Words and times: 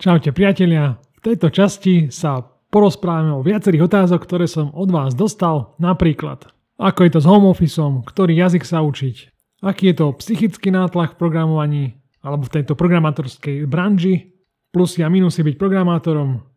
Čaute 0.00 0.32
priatelia, 0.32 0.96
v 0.96 1.20
tejto 1.20 1.52
časti 1.52 2.08
sa 2.08 2.40
porozprávame 2.72 3.36
o 3.36 3.44
viacerých 3.44 3.84
otázok, 3.84 4.24
ktoré 4.24 4.48
som 4.48 4.72
od 4.72 4.88
vás 4.88 5.12
dostal, 5.12 5.76
napríklad 5.76 6.48
ako 6.80 7.04
je 7.04 7.10
to 7.12 7.20
s 7.20 7.28
home 7.28 7.44
officeom, 7.44 8.00
ktorý 8.08 8.32
jazyk 8.32 8.64
sa 8.64 8.80
učiť, 8.80 9.16
aký 9.60 9.92
je 9.92 10.00
to 10.00 10.16
psychický 10.16 10.72
nátlak 10.72 11.12
v 11.12 11.20
programovaní 11.20 11.84
alebo 12.24 12.48
v 12.48 12.52
tejto 12.56 12.80
programátorskej 12.80 13.68
branži, 13.68 14.40
plusy 14.72 15.04
a 15.04 15.12
minusy 15.12 15.44
byť 15.44 15.60
programátorom? 15.60 16.48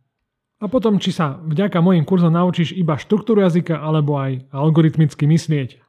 A 0.63 0.65
potom 0.71 0.95
či 0.95 1.11
sa 1.11 1.35
vďaka 1.43 1.83
mojim 1.83 2.07
kurzom 2.07 2.31
naučíš 2.31 2.71
iba 2.71 2.95
štruktúru 2.95 3.43
jazyka 3.43 3.75
alebo 3.75 4.23
aj 4.23 4.47
algoritmicky 4.55 5.27
myslieť. 5.27 5.83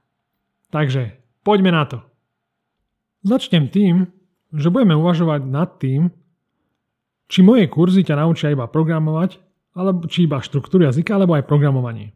Takže 0.75 1.23
poďme 1.47 1.71
na 1.71 1.87
to. 1.87 2.03
Začnem 3.23 3.71
tým, 3.71 4.11
že 4.51 4.75
budeme 4.75 4.99
uvažovať 4.99 5.47
nad 5.47 5.71
tým, 5.79 6.11
či 7.29 7.41
moje 7.41 7.69
kurzy 7.69 8.05
ťa 8.05 8.21
naučia 8.21 8.53
iba 8.53 8.69
programovať, 8.69 9.41
alebo 9.75 10.07
či 10.07 10.29
iba 10.29 10.39
štruktúru 10.39 10.87
jazyka, 10.87 11.19
alebo 11.19 11.35
aj 11.35 11.49
programovanie. 11.49 12.15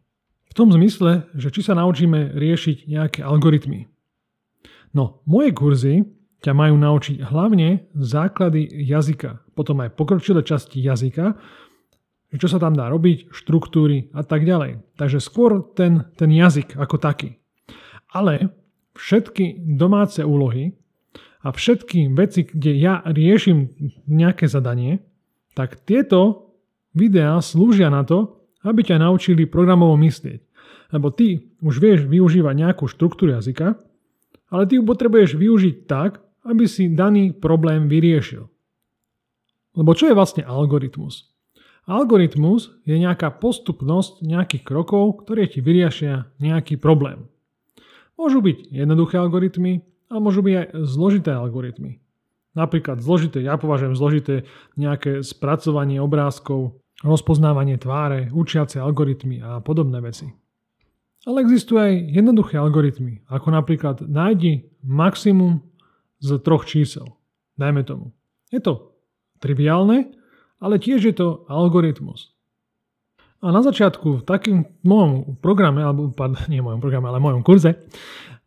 V 0.49 0.53
tom 0.57 0.73
zmysle, 0.73 1.29
že 1.37 1.53
či 1.53 1.61
sa 1.61 1.77
naučíme 1.77 2.33
riešiť 2.33 2.89
nejaké 2.89 3.19
algoritmy. 3.21 3.85
No, 4.95 5.21
moje 5.29 5.53
kurzy 5.53 6.07
ťa 6.41 6.55
majú 6.55 6.79
naučiť 6.79 7.21
hlavne 7.21 7.91
základy 7.93 8.65
jazyka, 8.87 9.43
potom 9.53 9.83
aj 9.83 9.93
pokročilé 9.93 10.41
časti 10.41 10.79
jazyka, 10.79 11.35
čo 12.33 12.47
sa 12.47 12.61
tam 12.61 12.77
dá 12.77 12.87
robiť, 12.87 13.33
štruktúry 13.33 14.13
a 14.13 14.21
tak 14.21 14.45
ďalej. 14.45 14.85
Takže 14.95 15.19
skôr 15.19 15.65
ten, 15.73 16.05
ten 16.13 16.29
jazyk 16.29 16.77
ako 16.77 17.01
taký. 17.01 17.41
Ale 18.13 18.53
všetky 18.93 19.65
domáce 19.77 20.21
úlohy 20.21 20.77
a 21.41 21.49
všetky 21.49 22.13
veci, 22.13 22.45
kde 22.45 22.71
ja 22.77 23.01
riešim 23.05 23.73
nejaké 24.05 24.45
zadanie, 24.45 25.01
tak 25.59 25.83
tieto 25.83 26.55
videá 26.95 27.35
slúžia 27.43 27.91
na 27.91 28.07
to, 28.07 28.47
aby 28.63 28.79
ťa 28.79 29.03
naučili 29.03 29.43
programovo 29.43 29.99
myslieť. 29.99 30.39
Lebo 30.95 31.11
ty 31.11 31.51
už 31.59 31.83
vieš 31.83 32.07
využívať 32.07 32.55
nejakú 32.55 32.87
štruktúru 32.87 33.35
jazyka, 33.35 33.75
ale 34.47 34.63
ty 34.63 34.79
ju 34.79 34.87
potrebuješ 34.87 35.35
využiť 35.35 35.75
tak, 35.83 36.23
aby 36.47 36.63
si 36.63 36.87
daný 36.95 37.35
problém 37.35 37.91
vyriešil. 37.91 38.47
Lebo 39.75 39.91
čo 39.91 40.07
je 40.07 40.15
vlastne 40.15 40.47
algoritmus? 40.47 41.27
Algoritmus 41.83 42.79
je 42.87 42.95
nejaká 42.95 43.35
postupnosť 43.43 44.23
nejakých 44.23 44.63
krokov, 44.63 45.27
ktoré 45.27 45.51
ti 45.51 45.59
vyriešia 45.59 46.31
nejaký 46.39 46.79
problém. 46.79 47.27
Môžu 48.15 48.39
byť 48.39 48.71
jednoduché 48.71 49.19
algoritmy, 49.19 49.83
a 50.09 50.17
môžu 50.17 50.41
byť 50.41 50.55
aj 50.57 50.67
zložité 50.89 51.31
algoritmy. 51.37 52.01
Napríklad 52.57 52.99
zložité, 52.99 53.45
ja 53.45 53.55
považujem 53.61 53.93
zložité 53.93 54.49
nejaké 54.73 55.21
spracovanie 55.21 56.01
obrázkov, 56.01 56.81
rozpoznávanie 57.05 57.77
tváre, 57.77 58.33
učiace 58.33 58.81
algoritmy 58.81 59.39
a 59.39 59.61
podobné 59.61 60.01
veci. 60.01 60.27
Ale 61.27 61.43
existujú 61.43 61.77
aj 61.77 61.93
jednoduché 62.15 62.55
algoritmy, 62.57 63.21
ako 63.27 63.47
napríklad 63.51 64.01
nájdi 64.07 64.71
maximum 64.81 65.61
z 66.23 66.39
troch 66.39 66.65
čísel. 66.65 67.05
Dajme 67.59 67.83
tomu. 67.83 68.15
Je 68.49 68.63
to 68.63 68.95
triviálne, 69.43 70.09
ale 70.59 70.79
tiež 70.79 70.99
je 71.03 71.15
to 71.15 71.43
algoritmus. 71.47 72.35
A 73.39 73.55
na 73.55 73.63
začiatku 73.63 74.23
v 74.23 74.27
takým 74.27 74.67
mojom 74.83 75.39
programe, 75.39 75.83
alebo 75.83 76.11
nie 76.51 76.63
mojom 76.63 76.83
programe, 76.83 77.07
ale 77.07 77.23
mojom 77.23 77.43
kurze, 77.43 77.87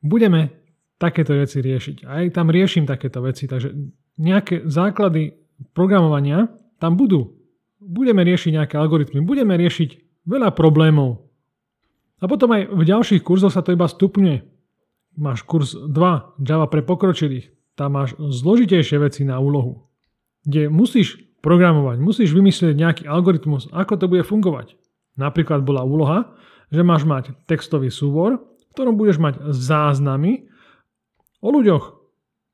budeme 0.04 0.61
takéto 1.02 1.34
veci 1.34 1.58
riešiť. 1.58 2.06
Aj 2.06 2.22
tam 2.30 2.54
riešim 2.54 2.86
takéto 2.86 3.18
veci, 3.26 3.50
takže 3.50 3.74
nejaké 4.22 4.62
základy 4.70 5.34
programovania 5.74 6.46
tam 6.78 6.94
budú. 6.94 7.34
Budeme 7.82 8.22
riešiť 8.22 8.54
nejaké 8.54 8.78
algoritmy, 8.78 9.18
budeme 9.26 9.58
riešiť 9.58 10.22
veľa 10.30 10.54
problémov. 10.54 11.26
A 12.22 12.30
potom 12.30 12.54
aj 12.54 12.70
v 12.70 12.82
ďalších 12.86 13.26
kurzoch 13.26 13.50
sa 13.50 13.66
to 13.66 13.74
iba 13.74 13.90
stupňuje. 13.90 14.46
Máš 15.18 15.42
kurz 15.42 15.74
2 15.74 15.90
Java 16.38 16.66
pre 16.70 16.86
pokročilých. 16.86 17.50
Tam 17.74 17.98
máš 17.98 18.14
zložitejšie 18.14 19.02
veci 19.02 19.26
na 19.26 19.42
úlohu, 19.42 19.90
kde 20.46 20.70
musíš 20.70 21.18
programovať, 21.42 21.98
musíš 21.98 22.30
vymyslieť 22.30 22.78
nejaký 22.78 23.04
algoritmus, 23.10 23.66
ako 23.74 23.98
to 23.98 24.06
bude 24.06 24.22
fungovať. 24.22 24.78
Napríklad 25.18 25.66
bola 25.66 25.82
úloha, 25.82 26.38
že 26.70 26.86
máš 26.86 27.02
mať 27.02 27.34
textový 27.50 27.90
súbor, 27.90 28.38
v 28.38 28.72
ktorom 28.72 28.94
budeš 28.94 29.18
mať 29.18 29.50
záznamy 29.50 30.51
O 31.42 31.50
ľuďoch 31.50 31.98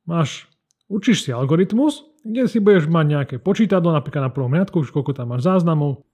máš, 0.09 0.49
učíš 0.88 1.28
si 1.28 1.31
algoritmus, 1.31 2.09
kde 2.25 2.49
si 2.49 2.59
budeš 2.59 2.88
mať 2.88 3.06
nejaké 3.06 3.37
počítadlo, 3.37 3.93
napríklad 3.93 4.26
na 4.26 4.32
prvom 4.32 4.56
riadku, 4.56 4.81
už 4.81 4.91
koľko 4.91 5.12
tam 5.12 5.37
máš 5.37 5.44
záznamov, 5.44 6.09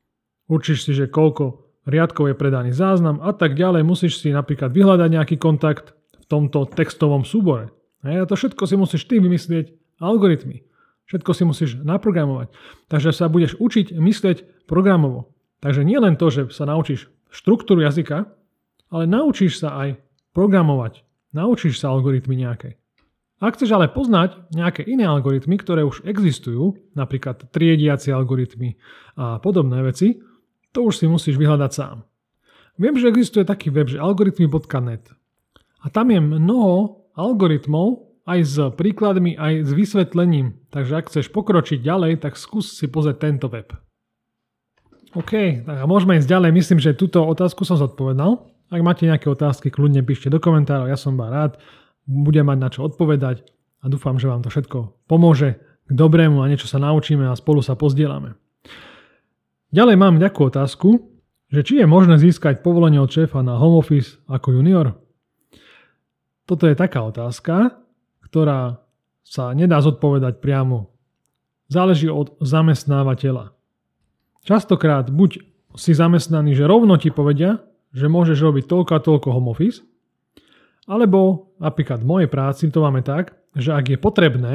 učíš 0.50 0.82
si, 0.84 0.92
že 0.92 1.06
koľko 1.06 1.64
riadkov 1.86 2.32
je 2.32 2.36
predaný 2.36 2.70
záznam 2.74 3.22
a 3.22 3.30
tak 3.30 3.54
ďalej. 3.54 3.86
Musíš 3.86 4.18
si 4.18 4.34
napríklad 4.34 4.74
vyhľadať 4.74 5.08
nejaký 5.08 5.36
kontakt 5.38 5.94
v 6.18 6.24
tomto 6.26 6.66
textovom 6.66 7.22
súbore. 7.22 7.70
A 8.04 8.26
to 8.28 8.36
všetko 8.36 8.68
si 8.68 8.76
musíš 8.76 9.06
ty 9.08 9.22
vymyslieť 9.22 9.96
algoritmy. 10.02 10.66
Všetko 11.08 11.30
si 11.36 11.42
musíš 11.44 11.70
naprogramovať. 11.84 12.52
Takže 12.88 13.12
sa 13.12 13.28
budeš 13.28 13.56
učiť 13.60 13.92
myslieť 13.96 14.66
programovo. 14.66 15.32
Takže 15.60 15.84
nie 15.84 15.96
len 16.00 16.16
to, 16.16 16.28
že 16.28 16.52
sa 16.52 16.68
naučíš 16.68 17.08
štruktúru 17.32 17.84
jazyka, 17.84 18.28
ale 18.92 19.04
naučíš 19.08 19.60
sa 19.60 19.76
aj 19.80 20.00
programovať. 20.36 21.04
Naučíš 21.34 21.82
sa 21.82 21.90
algoritmy 21.90 22.38
nejaké. 22.38 22.78
Ak 23.42 23.58
chceš 23.58 23.74
ale 23.74 23.90
poznať 23.90 24.54
nejaké 24.54 24.86
iné 24.86 25.04
algoritmy, 25.04 25.58
ktoré 25.58 25.82
už 25.82 26.06
existujú, 26.06 26.78
napríklad 26.94 27.50
triediacie 27.50 28.14
algoritmy 28.14 28.78
a 29.18 29.42
podobné 29.42 29.82
veci, 29.82 30.22
to 30.70 30.86
už 30.86 31.02
si 31.02 31.06
musíš 31.10 31.36
vyhľadať 31.36 31.70
sám. 31.74 32.06
Viem, 32.78 32.94
že 32.98 33.10
existuje 33.10 33.42
taký 33.42 33.74
web, 33.74 33.90
že 33.90 33.98
algoritmy.net. 33.98 35.10
A 35.82 35.86
tam 35.90 36.06
je 36.14 36.22
mnoho 36.22 37.04
algoritmov 37.18 38.14
aj 38.24 38.40
s 38.40 38.56
príkladmi, 38.74 39.36
aj 39.36 39.68
s 39.68 39.70
vysvetlením. 39.74 40.56
Takže 40.72 40.92
ak 40.96 41.10
chceš 41.12 41.28
pokročiť 41.30 41.84
ďalej, 41.84 42.24
tak 42.24 42.40
skús 42.40 42.74
si 42.78 42.88
pozrieť 42.88 43.18
tento 43.20 43.46
web. 43.52 43.68
OK, 45.14 45.62
tak 45.62 45.76
a 45.78 45.86
môžeme 45.86 46.18
ísť 46.18 46.26
ďalej. 46.26 46.50
Myslím, 46.50 46.78
že 46.82 46.96
túto 46.96 47.22
otázku 47.22 47.62
som 47.62 47.78
zodpovedal. 47.78 48.53
Ak 48.72 48.80
máte 48.80 49.04
nejaké 49.04 49.28
otázky, 49.28 49.68
kľudne 49.68 50.00
píšte 50.04 50.32
do 50.32 50.40
komentárov, 50.40 50.88
ja 50.88 50.96
som 50.96 51.16
rád, 51.20 51.60
budem 52.04 52.48
mať 52.48 52.58
na 52.60 52.68
čo 52.68 52.80
odpovedať 52.84 53.44
a 53.84 53.88
dúfam, 53.88 54.16
že 54.16 54.28
vám 54.28 54.44
to 54.44 54.52
všetko 54.52 55.08
pomôže 55.08 55.60
k 55.84 55.92
dobrému 55.92 56.40
a 56.40 56.48
niečo 56.48 56.68
sa 56.68 56.80
naučíme 56.80 57.28
a 57.28 57.36
spolu 57.36 57.60
sa 57.60 57.76
pozdielame. 57.76 58.36
Ďalej 59.74 59.96
mám 60.00 60.16
nejakú 60.16 60.48
otázku, 60.48 61.14
že 61.52 61.60
či 61.60 61.82
je 61.82 61.86
možné 61.86 62.16
získať 62.16 62.64
povolenie 62.64 63.02
od 63.02 63.10
šéfa 63.10 63.44
na 63.44 63.60
home 63.60 63.78
office 63.78 64.16
ako 64.30 64.56
junior? 64.56 64.96
Toto 66.48 66.68
je 66.68 66.76
taká 66.76 67.04
otázka, 67.04 67.80
ktorá 68.24 68.80
sa 69.24 69.52
nedá 69.56 69.80
zodpovedať 69.80 70.40
priamo. 70.40 70.92
Záleží 71.68 72.12
od 72.12 72.36
zamestnávateľa. 72.44 73.56
Častokrát 74.44 75.08
buď 75.08 75.40
si 75.74 75.96
zamestnaný, 75.96 76.52
že 76.52 76.68
rovno 76.68 77.00
ti 77.00 77.08
povedia, 77.08 77.64
že 77.94 78.10
môžeš 78.10 78.42
robiť 78.42 78.64
toľko 78.66 78.92
a 78.92 79.00
toľko 79.00 79.28
home 79.30 79.54
office, 79.54 79.86
alebo 80.84 81.54
napríklad 81.62 82.04
v 82.04 82.10
mojej 82.10 82.28
práci 82.28 82.68
to 82.68 82.84
máme 82.84 83.00
tak, 83.00 83.38
že 83.56 83.72
ak 83.72 83.94
je 83.94 83.98
potrebné, 83.98 84.54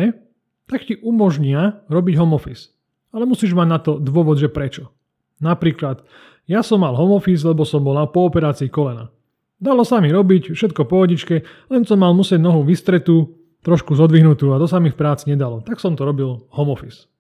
tak 0.70 0.86
ti 0.86 1.00
umožnia 1.02 1.82
robiť 1.90 2.14
home 2.20 2.38
office. 2.38 2.76
Ale 3.10 3.26
musíš 3.26 3.58
mať 3.58 3.68
na 3.68 3.80
to 3.82 3.98
dôvod, 3.98 4.38
že 4.38 4.52
prečo. 4.52 4.94
Napríklad, 5.42 6.06
ja 6.46 6.62
som 6.62 6.86
mal 6.86 6.94
home 6.94 7.18
office, 7.18 7.42
lebo 7.42 7.66
som 7.66 7.82
bol 7.82 7.98
po 8.14 8.30
operácii 8.30 8.70
kolena. 8.70 9.10
Dalo 9.58 9.82
sa 9.82 9.98
mi 9.98 10.14
robiť, 10.14 10.54
všetko 10.54 10.86
pohodičke, 10.86 11.36
len 11.74 11.84
som 11.84 11.98
mal 12.00 12.14
musieť 12.14 12.38
nohu 12.38 12.62
vystretú, 12.62 13.40
trošku 13.60 13.92
zodvihnutú 13.96 14.56
a 14.56 14.62
to 14.62 14.68
sa 14.72 14.80
mi 14.80 14.88
v 14.88 15.00
práci 15.00 15.28
nedalo. 15.28 15.60
Tak 15.60 15.84
som 15.84 15.96
to 16.00 16.08
robil 16.08 16.48
home 16.56 16.72
office. 16.72 17.12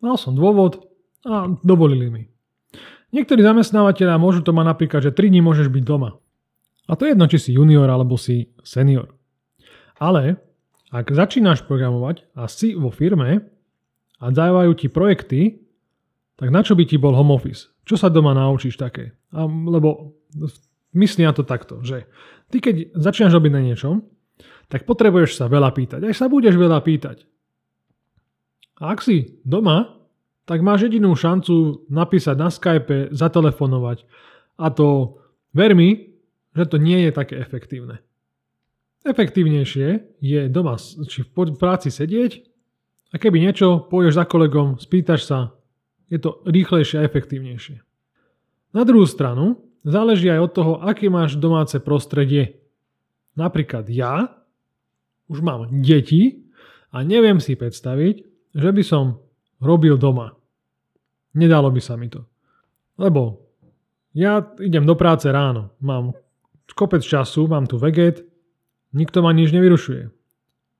Mal 0.00 0.16
som 0.16 0.32
dôvod 0.32 0.80
a 1.26 1.52
dovolili 1.60 2.08
mi. 2.08 2.22
Niektorí 3.14 3.42
zamestnávateľia 3.42 4.18
môžu 4.18 4.42
to 4.42 4.50
mať 4.50 4.66
napríklad, 4.66 5.00
že 5.04 5.14
3 5.14 5.30
dní 5.30 5.40
môžeš 5.44 5.70
byť 5.70 5.84
doma. 5.86 6.18
A 6.86 6.94
to 6.94 7.06
je 7.06 7.14
jedno, 7.14 7.26
či 7.26 7.38
si 7.38 7.50
junior 7.54 7.86
alebo 7.90 8.14
si 8.18 8.50
senior. 8.62 9.14
Ale 9.98 10.38
ak 10.94 11.10
začínaš 11.10 11.66
programovať 11.66 12.30
a 12.38 12.46
si 12.46 12.78
vo 12.78 12.94
firme 12.94 13.42
a 14.22 14.26
dávajú 14.30 14.72
ti 14.78 14.86
projekty, 14.86 15.40
tak 16.38 16.52
na 16.54 16.62
čo 16.62 16.78
by 16.78 16.84
ti 16.86 17.00
bol 17.00 17.16
home 17.16 17.34
office? 17.34 17.72
Čo 17.86 17.98
sa 17.98 18.08
doma 18.12 18.36
naučíš 18.36 18.78
také? 18.78 19.16
A, 19.34 19.46
lebo 19.46 20.14
na 20.94 21.32
to 21.34 21.42
takto, 21.44 21.82
že 21.82 22.06
ty 22.48 22.62
keď 22.62 22.96
začínaš 22.96 23.36
robiť 23.36 23.52
na 23.52 23.62
niečom, 23.62 24.04
tak 24.66 24.86
potrebuješ 24.86 25.38
sa 25.38 25.46
veľa 25.46 25.70
pýtať. 25.74 26.00
Aj 26.06 26.14
sa 26.14 26.26
budeš 26.26 26.58
veľa 26.58 26.82
pýtať. 26.82 27.26
A 28.82 28.92
ak 28.92 29.00
si 29.00 29.40
doma, 29.46 29.96
tak 30.46 30.62
máš 30.62 30.86
jedinú 30.88 31.12
šancu 31.12 31.84
napísať 31.90 32.36
na 32.38 32.48
Skype, 32.48 33.10
zatelefonovať. 33.10 34.06
A 34.56 34.70
to, 34.70 35.18
ver 35.50 35.74
mi, 35.74 36.16
že 36.54 36.64
to 36.70 36.76
nie 36.78 37.04
je 37.04 37.10
také 37.12 37.36
efektívne. 37.36 38.00
Efektívnejšie 39.02 40.18
je 40.22 40.40
doma 40.50 40.78
či 40.80 41.26
v 41.26 41.30
práci 41.58 41.90
sedieť 41.90 42.42
a 43.14 43.20
keby 43.22 43.38
niečo, 43.42 43.86
pôjdeš 43.86 44.18
za 44.18 44.24
kolegom, 44.26 44.78
spýtaš 44.82 45.22
sa 45.26 45.38
je 46.06 46.18
to 46.22 46.42
rýchlejšie 46.46 47.02
a 47.02 47.06
efektívnejšie. 47.06 47.82
Na 48.74 48.82
druhú 48.86 49.06
stranu 49.06 49.62
záleží 49.82 50.30
aj 50.30 50.40
od 50.42 50.52
toho, 50.54 50.72
aké 50.82 51.10
máš 51.10 51.38
domáce 51.38 51.78
prostredie. 51.82 52.62
Napríklad 53.34 53.86
ja 53.90 54.42
už 55.26 55.42
mám 55.42 55.70
deti 55.82 56.46
a 56.94 57.02
neviem 57.02 57.42
si 57.42 57.58
predstaviť, 57.58 58.16
že 58.54 58.70
by 58.70 58.82
som 58.86 59.25
robil 59.60 59.96
doma. 59.96 60.32
Nedalo 61.36 61.68
by 61.72 61.80
sa 61.80 61.96
mi 61.96 62.08
to. 62.08 62.24
Lebo 62.96 63.44
ja 64.16 64.40
idem 64.60 64.88
do 64.88 64.96
práce 64.96 65.28
ráno, 65.28 65.76
mám 65.84 66.16
kopec 66.72 67.04
času, 67.04 67.44
mám 67.44 67.68
tu 67.68 67.76
veget, 67.76 68.24
nikto 68.96 69.20
ma 69.20 69.36
nič 69.36 69.52
nevyrušuje. 69.52 70.08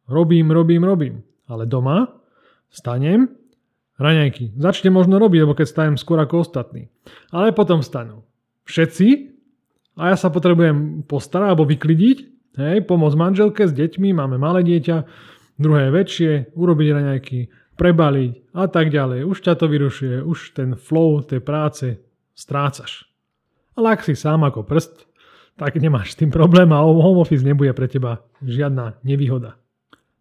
Robím, 0.08 0.48
robím, 0.48 0.82
robím. 0.84 1.14
Ale 1.46 1.68
doma 1.68 2.08
stanem, 2.72 3.28
raňajky. 4.00 4.56
Začne 4.56 4.92
možno 4.92 5.20
robiť, 5.20 5.40
lebo 5.44 5.54
keď 5.56 5.66
stanem 5.68 5.96
skôr 6.00 6.20
ako 6.20 6.44
ostatní. 6.44 6.88
Ale 7.32 7.52
potom 7.52 7.80
stanú 7.84 8.24
všetci 8.66 9.36
a 9.96 10.12
ja 10.12 10.16
sa 10.18 10.28
potrebujem 10.28 11.06
postarať 11.08 11.54
alebo 11.54 11.64
vyklidiť, 11.64 12.18
hej, 12.60 12.76
pomôcť 12.84 13.16
manželke 13.16 13.62
s 13.64 13.72
deťmi, 13.72 14.12
máme 14.12 14.36
malé 14.36 14.64
dieťa, 14.66 14.96
druhé 15.56 15.88
väčšie, 15.88 16.52
urobiť 16.52 16.88
raňajky, 16.92 17.38
prebaliť 17.76 18.56
a 18.56 18.66
tak 18.66 18.88
ďalej. 18.88 19.28
Už 19.28 19.44
ťa 19.44 19.54
to 19.60 19.68
vyrušuje, 19.68 20.24
už 20.24 20.56
ten 20.56 20.74
flow 20.74 21.20
tej 21.20 21.44
práce 21.44 22.00
strácaš. 22.32 23.04
Ale 23.76 23.92
ak 23.92 24.04
si 24.04 24.16
sám 24.16 24.44
ako 24.48 24.64
prst, 24.64 25.04
tak 25.56 25.76
nemáš 25.80 26.16
s 26.16 26.20
tým 26.20 26.32
problém 26.32 26.68
a 26.72 26.84
home 26.84 27.20
office 27.20 27.44
nebude 27.44 27.72
pre 27.72 27.88
teba 27.88 28.24
žiadna 28.44 29.00
nevýhoda. 29.04 29.56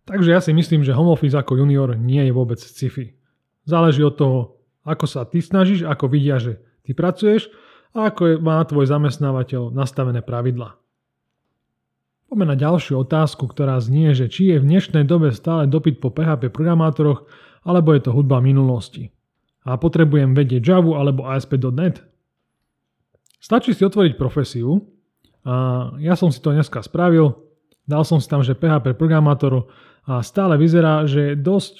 Takže 0.05 0.29
ja 0.31 0.39
si 0.39 0.55
myslím, 0.55 0.85
že 0.85 0.95
home 0.95 1.11
office 1.11 1.35
ako 1.35 1.59
junior 1.59 1.95
nie 1.95 2.23
je 2.23 2.31
vôbec 2.31 2.59
sci-fi. 2.59 3.15
Záleží 3.65 4.05
od 4.05 4.15
toho, 4.15 4.39
ako 4.85 5.09
sa 5.09 5.25
ty 5.25 5.41
snažíš, 5.41 5.83
ako 5.83 6.11
vidia, 6.11 6.37
že 6.37 6.61
ty 6.85 6.93
pracuješ 6.93 7.49
a 7.95 8.13
ako 8.13 8.37
má 8.39 8.61
tvoj 8.63 8.85
zamestnávateľ 8.85 9.73
nastavené 9.73 10.21
pravidla. 10.21 10.77
Poďme 12.29 12.45
na 12.53 12.57
ďalšiu 12.57 13.01
otázku, 13.05 13.49
ktorá 13.49 13.77
znie, 13.81 14.13
že 14.13 14.29
či 14.29 14.53
je 14.53 14.61
v 14.61 14.67
dnešnej 14.67 15.05
dobe 15.05 15.33
stále 15.33 15.69
dopyt 15.69 16.01
po 16.01 16.09
PHP 16.13 16.49
programátoroch, 16.49 17.25
alebo 17.65 17.91
je 17.97 18.05
to 18.05 18.13
hudba 18.13 18.37
minulosti. 18.39 19.09
A 19.65 19.81
potrebujem 19.81 20.37
vedieť 20.37 20.61
Java 20.61 21.01
alebo 21.01 21.25
ASP.NET? 21.25 22.05
Stačí 23.41 23.73
si 23.73 23.81
otvoriť 23.81 24.13
profesiu 24.13 24.85
a 25.45 25.89
ja 25.97 26.13
som 26.13 26.29
si 26.29 26.37
to 26.41 26.53
dneska 26.53 26.85
spravil, 26.85 27.33
dal 27.89 28.05
som 28.05 28.21
si 28.21 28.29
tam, 28.29 28.45
že 28.45 28.57
PHP 28.57 28.93
programátor 28.93 29.69
a 30.05 30.21
stále 30.21 30.57
vyzerá, 30.61 31.09
že 31.09 31.33
je 31.33 31.41
dosť 31.41 31.75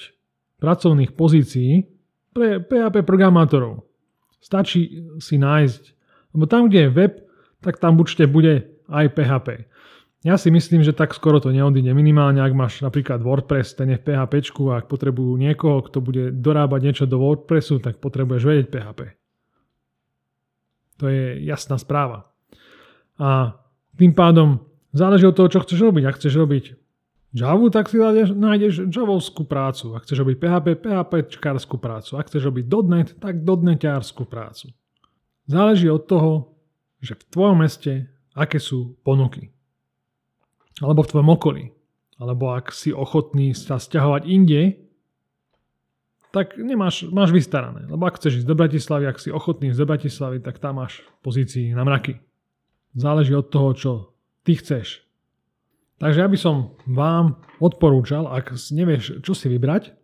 pracovných 0.58 1.14
pozícií 1.14 1.86
pre 2.34 2.58
PHP 2.58 3.06
programátorov. 3.06 3.86
Stačí 4.42 5.06
si 5.22 5.38
nájsť, 5.38 5.82
lebo 6.34 6.44
tam, 6.46 6.66
kde 6.66 6.86
je 6.86 6.94
web, 6.94 7.14
tak 7.62 7.78
tam 7.82 7.98
určite 7.98 8.30
bude 8.30 8.66
aj 8.86 9.14
PHP. 9.14 9.48
Ja 10.24 10.40
si 10.40 10.48
myslím, 10.48 10.80
že 10.80 10.96
tak 10.96 11.12
skoro 11.12 11.38
to 11.38 11.52
neodíde. 11.52 11.92
Minimálne, 11.92 12.40
ak 12.40 12.56
máš 12.56 12.80
napríklad 12.80 13.20
WordPress, 13.20 13.76
ten 13.76 13.92
je 13.92 14.00
v 14.00 14.06
PHP 14.06 14.48
a 14.72 14.80
ak 14.80 14.88
potrebujú 14.88 15.36
niekoho, 15.36 15.84
kto 15.84 16.00
bude 16.00 16.32
dorábať 16.32 16.80
niečo 16.82 17.04
do 17.04 17.20
WordPressu, 17.20 17.78
tak 17.78 18.00
potrebuješ 18.00 18.42
vedieť 18.42 18.66
PHP. 18.72 19.00
To 20.96 21.12
je 21.12 21.44
jasná 21.44 21.76
správa. 21.76 22.32
A 23.20 23.60
tým 23.96 24.16
pádom 24.16 24.64
záleží 24.96 25.28
od 25.28 25.36
toho, 25.36 25.52
čo 25.52 25.60
chceš 25.60 25.84
robiť. 25.84 26.04
Ak 26.08 26.16
chceš 26.16 26.34
robiť 26.40 26.64
Java, 27.36 27.68
tak 27.68 27.92
si 27.92 28.00
nájdeš 28.00 28.88
javovskú 28.88 29.44
prácu. 29.44 29.92
Ak 29.92 30.08
chceš 30.08 30.24
robiť 30.24 30.36
PHP, 30.40 30.66
PHP 30.80 31.12
prácu. 31.76 32.10
Ak 32.16 32.32
chceš 32.32 32.48
robiť 32.48 32.64
.NET, 32.88 33.08
tak 33.20 33.44
.NETárskú 33.44 34.24
prácu. 34.24 34.72
Záleží 35.44 35.92
od 35.92 36.08
toho, 36.08 36.56
že 37.04 37.12
v 37.12 37.22
tvojom 37.28 37.60
meste 37.60 38.08
aké 38.32 38.56
sú 38.60 38.96
ponuky. 39.04 39.55
Alebo 40.80 41.04
v 41.04 41.10
tvojom 41.12 41.30
okolí. 41.32 41.64
Alebo 42.16 42.52
ak 42.52 42.72
si 42.72 42.92
ochotný 42.92 43.52
sa 43.52 43.76
stiahovať 43.76 44.22
inde, 44.24 44.80
tak 46.32 46.60
nemáš, 46.60 47.08
máš 47.08 47.32
vystarané. 47.32 47.88
Lebo 47.88 48.04
ak 48.04 48.20
chceš 48.20 48.44
ísť 48.44 48.48
do 48.48 48.56
Bratislavy, 48.56 49.04
ak 49.08 49.20
si 49.20 49.32
ochotný 49.32 49.72
ísť 49.72 49.80
do 49.80 49.88
Bratislavy, 49.88 50.36
tak 50.44 50.60
tam 50.60 50.84
máš 50.84 51.00
pozícii 51.24 51.72
na 51.72 51.84
mraky. 51.84 52.20
Záleží 52.92 53.32
od 53.32 53.48
toho, 53.48 53.70
čo 53.72 53.90
ty 54.44 54.56
chceš. 54.56 55.04
Takže 55.96 56.20
ja 56.20 56.28
by 56.28 56.36
som 56.36 56.76
vám 56.84 57.40
odporúčal, 57.56 58.28
ak 58.28 58.52
nevieš, 58.52 59.24
čo 59.24 59.32
si 59.32 59.48
vybrať, 59.48 59.96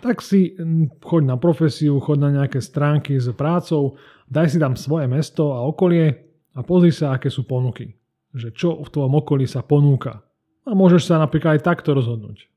tak 0.00 0.24
si 0.24 0.56
choď 1.04 1.22
na 1.24 1.36
profesiu, 1.36 2.00
choď 2.00 2.18
na 2.20 2.30
nejaké 2.40 2.60
stránky 2.60 3.16
s 3.20 3.28
prácou, 3.36 4.00
daj 4.28 4.52
si 4.52 4.58
tam 4.60 4.76
svoje 4.76 5.08
mesto 5.08 5.52
a 5.52 5.64
okolie 5.64 6.12
a 6.56 6.60
pozri 6.64 6.92
sa, 6.92 7.16
aké 7.16 7.28
sú 7.28 7.44
ponuky. 7.44 7.96
Že 8.36 8.48
čo 8.52 8.68
v 8.84 8.92
tvojom 8.92 9.14
okolí 9.16 9.48
sa 9.48 9.64
ponúka. 9.64 10.20
A 10.68 10.76
môžeš 10.76 11.08
sa 11.08 11.16
napríklad 11.16 11.56
aj 11.56 11.64
takto 11.64 11.96
rozhodnúť. 11.96 12.52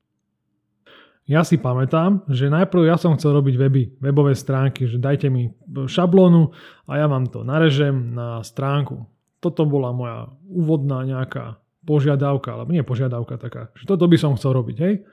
Ja 1.30 1.46
si 1.46 1.62
pamätám, 1.62 2.26
že 2.26 2.50
najprv 2.50 2.90
ja 2.90 2.98
som 2.98 3.14
chcel 3.14 3.38
robiť 3.38 3.54
weby, 3.54 3.84
webové 4.02 4.34
stránky, 4.34 4.90
že 4.90 4.98
dajte 4.98 5.30
mi 5.30 5.54
šablónu 5.70 6.50
a 6.90 6.98
ja 6.98 7.06
vám 7.06 7.30
to 7.30 7.46
narežem 7.46 8.18
na 8.18 8.42
stránku. 8.42 9.06
Toto 9.38 9.70
bola 9.70 9.94
moja 9.94 10.26
úvodná 10.50 11.06
nejaká 11.06 11.62
požiadavka, 11.86 12.58
alebo 12.58 12.74
nie 12.74 12.81
požiadavka 12.81 13.38
taká, 13.38 13.70
že 13.78 13.86
toto 13.86 14.10
by 14.10 14.18
som 14.18 14.34
chcel 14.42 14.58
robiť, 14.58 14.78
hej. 14.81 15.06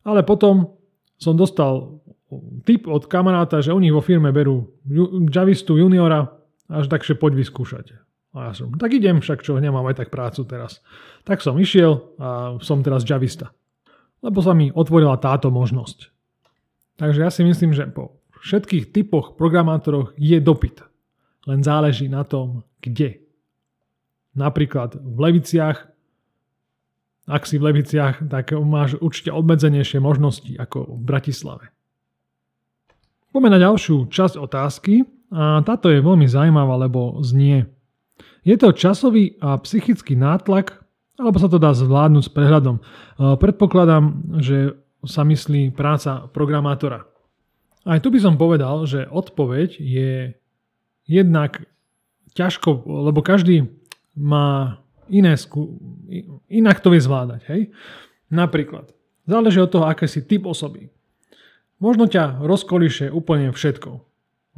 Ale 0.00 0.24
potom 0.24 0.80
som 1.20 1.36
dostal 1.36 2.00
tip 2.64 2.88
od 2.88 3.04
kamaráta, 3.04 3.60
že 3.60 3.76
nich 3.76 3.92
vo 3.92 4.00
firme 4.00 4.32
berú 4.32 4.80
javistu 5.28 5.76
juniora, 5.76 6.24
až 6.72 6.88
takže 6.88 7.20
poď 7.20 7.44
vyskúšať. 7.44 8.00
A 8.36 8.50
ja 8.50 8.52
som, 8.52 8.68
tak 8.76 8.92
idem, 8.92 9.24
však 9.24 9.40
čo, 9.40 9.56
nemám 9.56 9.88
aj 9.88 10.04
tak 10.04 10.08
prácu 10.12 10.44
teraz. 10.44 10.84
Tak 11.24 11.40
som 11.40 11.56
išiel 11.56 12.16
a 12.20 12.60
som 12.60 12.84
teraz 12.84 13.06
javista 13.08 13.52
lebo 14.22 14.42
sa 14.42 14.54
mi 14.54 14.74
otvorila 14.74 15.18
táto 15.18 15.50
možnosť. 15.50 16.10
Takže 16.98 17.20
ja 17.22 17.30
si 17.30 17.46
myslím, 17.46 17.70
že 17.70 17.86
po 17.86 18.18
všetkých 18.42 18.90
typoch 18.90 19.38
programátoroch 19.38 20.14
je 20.18 20.38
dopyt. 20.42 20.82
Len 21.46 21.62
záleží 21.62 22.10
na 22.10 22.26
tom, 22.26 22.66
kde. 22.82 23.22
Napríklad 24.34 24.98
v 24.98 25.16
Leviciach, 25.18 25.86
ak 27.28 27.42
si 27.46 27.60
v 27.60 27.70
Leviciach, 27.70 28.26
tak 28.26 28.50
máš 28.56 28.98
určite 28.98 29.30
obmedzenejšie 29.30 30.02
možnosti 30.02 30.50
ako 30.58 30.98
v 30.98 31.02
Bratislave. 31.02 31.66
Poďme 33.30 33.54
na 33.54 33.60
ďalšiu 33.62 34.08
časť 34.08 34.34
otázky 34.40 35.04
a 35.30 35.60
táto 35.62 35.92
je 35.92 36.02
veľmi 36.02 36.26
zaujímavá, 36.26 36.74
lebo 36.80 37.20
znie. 37.22 37.68
Je 38.42 38.54
to 38.56 38.72
časový 38.72 39.36
a 39.42 39.58
psychický 39.60 40.16
nátlak 40.16 40.88
alebo 41.18 41.36
sa 41.42 41.50
to 41.50 41.58
dá 41.58 41.74
zvládnuť 41.74 42.30
s 42.30 42.32
prehľadom. 42.32 42.76
E, 42.78 42.82
predpokladám, 43.42 44.38
že 44.38 44.78
sa 45.02 45.26
myslí 45.26 45.74
práca 45.74 46.30
programátora. 46.30 47.06
Aj 47.82 47.98
tu 47.98 48.14
by 48.14 48.18
som 48.22 48.38
povedal, 48.38 48.86
že 48.86 49.06
odpoveď 49.10 49.82
je 49.82 50.34
jednak 51.10 51.66
ťažko, 52.38 52.86
lebo 52.86 53.18
každý 53.22 53.66
má 54.14 54.78
iné 55.10 55.34
skú... 55.34 55.78
inak 56.46 56.78
to 56.78 56.94
vie 56.94 57.02
zvládať. 57.02 57.40
Hej? 57.50 57.60
Napríklad, 58.30 58.94
záleží 59.26 59.58
od 59.58 59.70
toho, 59.70 59.90
aké 59.90 60.06
si 60.06 60.22
typ 60.22 60.46
osoby. 60.46 60.90
Možno 61.78 62.06
ťa 62.10 62.42
rozkolíše 62.42 63.10
úplne 63.10 63.50
všetko. 63.54 64.02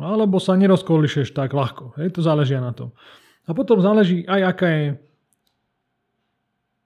Alebo 0.01 0.41
sa 0.41 0.57
nerozkolíšeš 0.57 1.37
tak 1.37 1.53
ľahko. 1.53 1.97
Hej? 2.01 2.17
To 2.17 2.21
záleží 2.25 2.57
na 2.57 2.73
tom. 2.73 2.97
A 3.51 3.55
potom 3.57 3.83
záleží 3.83 4.23
aj, 4.31 4.41
aká 4.47 4.69
je 4.71 4.87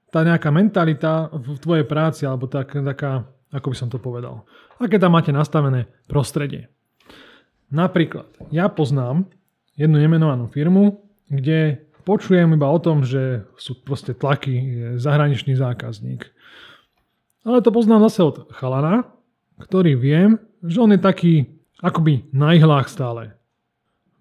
tá 0.09 0.25
nejaká 0.25 0.49
mentalita 0.49 1.29
v 1.29 1.61
tvojej 1.61 1.85
práci, 1.85 2.25
alebo 2.25 2.49
tak, 2.49 2.73
taká, 2.73 3.29
ako 3.53 3.69
by 3.69 3.77
som 3.77 3.93
to 3.93 4.01
povedal. 4.01 4.49
Aké 4.81 4.97
tam 4.97 5.13
máte 5.13 5.29
nastavené 5.29 5.93
prostredie. 6.09 6.73
Napríklad, 7.69 8.33
ja 8.49 8.73
poznám 8.73 9.29
jednu 9.77 10.01
nemenovanú 10.01 10.49
firmu, 10.49 11.05
kde 11.29 11.85
počujem 12.09 12.57
iba 12.57 12.73
o 12.73 12.81
tom, 12.81 13.05
že 13.05 13.45
sú 13.61 13.77
proste 13.85 14.17
tlaky, 14.17 14.97
zahraničný 14.97 15.59
zákazník. 15.61 16.33
Ale 17.45 17.61
to 17.61 17.69
poznám 17.75 18.09
zase 18.09 18.25
od 18.25 18.37
chalana, 18.57 19.05
ktorý 19.61 20.01
viem, 20.01 20.41
že 20.65 20.81
on 20.81 20.97
je 20.97 21.01
taký 21.03 21.35
akoby 21.85 22.25
na 22.33 22.57
ihlách 22.57 22.89
stále. 22.89 23.37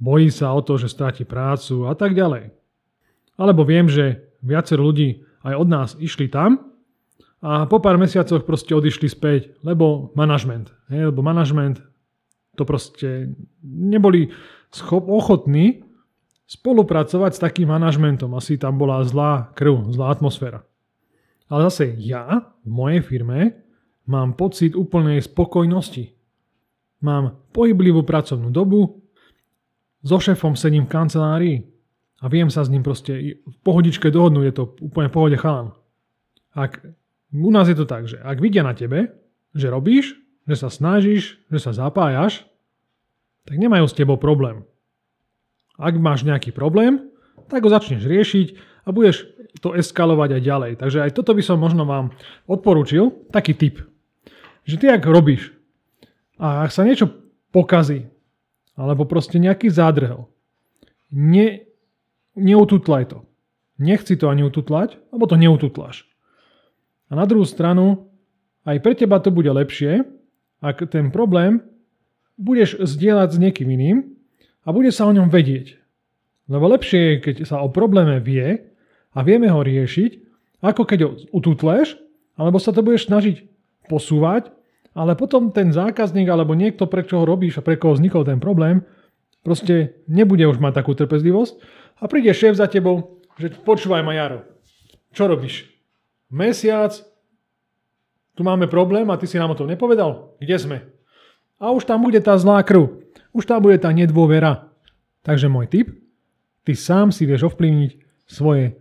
Bojí 0.03 0.27
sa 0.27 0.51
o 0.51 0.59
to, 0.59 0.75
že 0.75 0.91
stráti 0.91 1.23
prácu 1.23 1.87
a 1.87 1.95
tak 1.95 2.11
ďalej. 2.11 2.51
Alebo 3.39 3.63
viem, 3.63 3.87
že 3.87 4.35
viacero 4.43 4.83
ľudí 4.83 5.23
aj 5.47 5.53
od 5.55 5.67
nás 5.71 5.89
išli 5.95 6.27
tam 6.27 6.75
a 7.43 7.67
po 7.67 7.79
pár 7.79 7.95
mesiacoch 7.95 8.43
proste 8.43 8.75
odišli 8.75 9.07
späť, 9.07 9.55
lebo 9.63 10.11
manažment. 10.15 10.71
Lebo 10.91 11.23
manažment 11.23 11.79
to 12.55 12.63
proste 12.63 13.35
neboli 13.63 14.31
schop, 14.71 15.07
ochotní 15.07 15.83
spolupracovať 16.47 17.31
s 17.35 17.43
takým 17.43 17.71
manažmentom. 17.71 18.31
Asi 18.35 18.55
tam 18.55 18.79
bola 18.79 19.03
zlá 19.03 19.51
krv, 19.55 19.91
zlá 19.91 20.11
atmosféra. 20.11 20.63
Ale 21.51 21.67
zase 21.67 21.95
ja 21.99 22.47
v 22.63 22.69
mojej 22.71 23.01
firme 23.03 23.59
mám 24.07 24.39
pocit 24.39 24.75
úplnej 24.75 25.19
spokojnosti. 25.19 26.15
mám 27.03 27.35
pohyblivú 27.51 28.07
pracovnú 28.07 28.47
dobu, 28.47 29.02
so 30.03 30.19
šéfom 30.19 30.59
sedím 30.59 30.85
v 30.85 30.93
kancelárii 30.93 31.57
a 32.19 32.27
viem 32.27 32.51
sa 32.51 32.63
s 32.63 32.71
ním 32.71 32.83
proste 32.83 33.39
v 33.39 33.57
pohodičke 33.63 34.11
dohodnúť, 34.11 34.45
je 34.45 34.55
to 34.55 34.65
úplne 34.83 35.07
v 35.07 35.15
pohode 35.15 35.37
chalan. 35.39 35.71
Ak, 36.53 36.83
u 37.33 37.49
nás 37.49 37.71
je 37.71 37.75
to 37.79 37.87
tak, 37.87 38.05
že 38.05 38.19
ak 38.19 38.37
vidia 38.43 38.61
na 38.61 38.75
tebe, 38.75 39.15
že 39.55 39.71
robíš, 39.71 40.19
že 40.43 40.55
sa 40.59 40.67
snažíš, 40.67 41.39
že 41.47 41.59
sa 41.59 41.71
zapájaš, 41.71 42.43
tak 43.47 43.59
nemajú 43.59 43.87
s 43.87 43.97
tebou 43.97 44.19
problém. 44.19 44.67
Ak 45.79 45.97
máš 45.97 46.27
nejaký 46.27 46.53
problém, 46.53 47.09
tak 47.49 47.65
ho 47.65 47.69
začneš 47.71 48.05
riešiť 48.05 48.47
a 48.85 48.93
budeš 48.93 49.25
to 49.59 49.73
eskalovať 49.73 50.39
aj 50.39 50.41
ďalej. 50.43 50.71
Takže 50.79 50.99
aj 51.03 51.11
toto 51.15 51.31
by 51.33 51.43
som 51.43 51.57
možno 51.59 51.87
vám 51.87 52.11
odporúčil, 52.45 53.11
taký 53.31 53.55
tip. 53.55 53.81
Že 54.63 54.75
ty 54.79 54.85
ak 54.91 55.03
robíš 55.03 55.51
a 56.39 56.63
ak 56.63 56.71
sa 56.71 56.87
niečo 56.87 57.11
pokazí, 57.51 58.12
alebo 58.73 59.05
proste 59.05 59.37
nejaký 59.37 59.69
zádrhel, 59.69 60.25
ne, 61.13 61.65
neututlaj 62.33 63.13
to. 63.13 63.19
Nechci 63.81 64.17
to 64.17 64.29
ani 64.29 64.45
ututlať, 64.45 65.01
alebo 65.09 65.25
to 65.25 65.35
neututláš. 65.37 66.05
A 67.09 67.17
na 67.17 67.25
druhú 67.25 67.45
stranu, 67.45 68.09
aj 68.65 68.81
pre 68.81 68.93
teba 68.97 69.21
to 69.21 69.29
bude 69.29 69.49
lepšie, 69.49 70.05
ak 70.63 70.87
ten 70.89 71.11
problém 71.11 71.61
budeš 72.39 72.79
zdieľať 72.81 73.29
s 73.35 73.37
niekým 73.37 73.69
iným 73.69 73.97
a 74.63 74.71
bude 74.71 74.89
sa 74.89 75.05
o 75.05 75.13
ňom 75.13 75.29
vedieť. 75.29 75.77
Lebo 76.47 76.71
lepšie 76.71 76.99
je, 76.99 77.13
keď 77.21 77.35
sa 77.45 77.61
o 77.61 77.69
probléme 77.69 78.17
vie 78.23 78.63
a 79.13 79.19
vieme 79.21 79.51
ho 79.51 79.61
riešiť, 79.61 80.11
ako 80.63 80.81
keď 80.87 80.99
ho 81.03 81.11
ututleš, 81.35 81.99
alebo 82.39 82.57
sa 82.57 82.71
to 82.71 82.81
budeš 82.81 83.11
snažiť 83.11 83.45
posúvať, 83.91 84.49
ale 84.93 85.17
potom 85.17 85.49
ten 85.49 85.73
zákazník 85.73 86.29
alebo 86.29 86.53
niekto, 86.53 86.85
pre 86.85 87.01
čo 87.05 87.21
ho 87.21 87.25
robíš 87.25 87.59
a 87.59 87.65
pre 87.65 87.77
koho 87.77 87.97
vznikol 87.97 88.25
ten 88.25 88.37
problém, 88.37 88.85
proste 89.41 90.05
nebude 90.05 90.45
už 90.45 90.61
mať 90.61 90.81
takú 90.81 90.93
trpezlivosť 90.93 91.53
a 91.99 92.05
príde 92.05 92.31
šéf 92.31 92.57
za 92.57 92.69
tebou, 92.69 93.21
že 93.37 93.51
počúvaj 93.65 94.05
ma 94.05 94.13
Jaro, 94.13 94.45
čo 95.11 95.25
robíš? 95.25 95.69
Mesiac, 96.33 96.93
tu 98.33 98.41
máme 98.41 98.65
problém 98.65 99.05
a 99.09 99.17
ty 99.17 99.29
si 99.29 99.37
nám 99.37 99.53
o 99.53 99.57
tom 99.57 99.69
nepovedal? 99.69 100.37
Kde 100.41 100.57
sme? 100.57 100.77
A 101.61 101.69
už 101.69 101.85
tam 101.85 102.01
bude 102.01 102.17
tá 102.17 102.33
zlá 102.37 102.65
krv. 102.65 103.05
Už 103.33 103.45
tam 103.45 103.61
bude 103.61 103.77
tá 103.77 103.93
nedôvera. 103.93 104.73
Takže 105.21 105.47
môj 105.47 105.69
tip, 105.69 105.87
ty 106.65 106.73
sám 106.73 107.13
si 107.13 107.29
vieš 107.29 107.53
ovplyvniť 107.53 107.91
svoje 108.25 108.75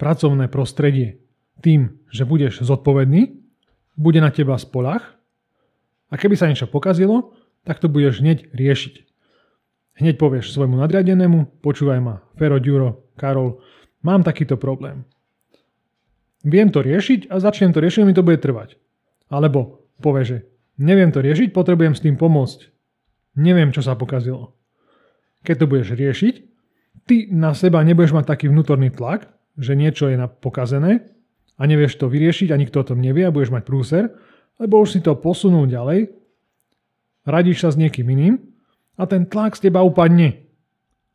pracovné 0.00 0.48
prostredie 0.48 1.20
tým, 1.60 2.00
že 2.08 2.24
budeš 2.24 2.64
zodpovedný, 2.64 3.36
bude 4.00 4.18
na 4.24 4.32
teba 4.32 4.56
spolach 4.56 5.19
a 6.10 6.14
keby 6.18 6.34
sa 6.34 6.50
niečo 6.50 6.66
pokazilo, 6.66 7.32
tak 7.62 7.78
to 7.78 7.86
budeš 7.86 8.20
hneď 8.20 8.50
riešiť. 8.50 8.94
Hneď 10.02 10.16
povieš 10.16 10.52
svojmu 10.52 10.80
nadriadenému, 10.80 11.62
počúvaj 11.62 12.00
ma, 12.02 12.24
Fero, 12.34 12.58
Ďuro, 12.58 13.14
Karol, 13.14 13.60
mám 14.02 14.26
takýto 14.26 14.56
problém. 14.56 15.06
Viem 16.40 16.72
to 16.72 16.80
riešiť 16.80 17.28
a 17.28 17.36
začnem 17.36 17.76
to 17.76 17.84
riešiť, 17.84 18.08
mi 18.08 18.16
to 18.16 18.24
bude 18.24 18.40
trvať. 18.40 18.80
Alebo 19.28 19.84
povie, 20.00 20.24
že 20.24 20.36
neviem 20.80 21.12
to 21.12 21.20
riešiť, 21.20 21.52
potrebujem 21.52 21.92
s 21.92 22.00
tým 22.00 22.16
pomôcť. 22.16 22.72
Neviem, 23.36 23.70
čo 23.76 23.84
sa 23.84 23.92
pokazilo. 23.92 24.56
Keď 25.44 25.56
to 25.60 25.66
budeš 25.68 25.88
riešiť, 25.94 26.34
ty 27.04 27.28
na 27.28 27.52
seba 27.52 27.84
nebudeš 27.84 28.16
mať 28.16 28.24
taký 28.24 28.48
vnútorný 28.48 28.88
tlak, 28.88 29.28
že 29.60 29.76
niečo 29.76 30.08
je 30.08 30.16
pokazené 30.40 31.12
a 31.60 31.62
nevieš 31.68 32.00
to 32.00 32.08
vyriešiť 32.08 32.48
a 32.50 32.56
nikto 32.56 32.80
o 32.80 32.88
tom 32.88 33.04
nevie 33.04 33.28
a 33.28 33.34
budeš 33.34 33.52
mať 33.52 33.62
prúser, 33.68 34.04
lebo 34.60 34.84
už 34.84 34.92
si 34.92 35.00
to 35.00 35.16
posunul 35.16 35.64
ďalej, 35.64 36.12
radíš 37.24 37.64
sa 37.64 37.68
s 37.72 37.80
niekým 37.80 38.06
iným 38.12 38.36
a 39.00 39.08
ten 39.08 39.24
tlak 39.24 39.56
z 39.56 39.72
teba 39.72 39.80
upadne. 39.80 40.44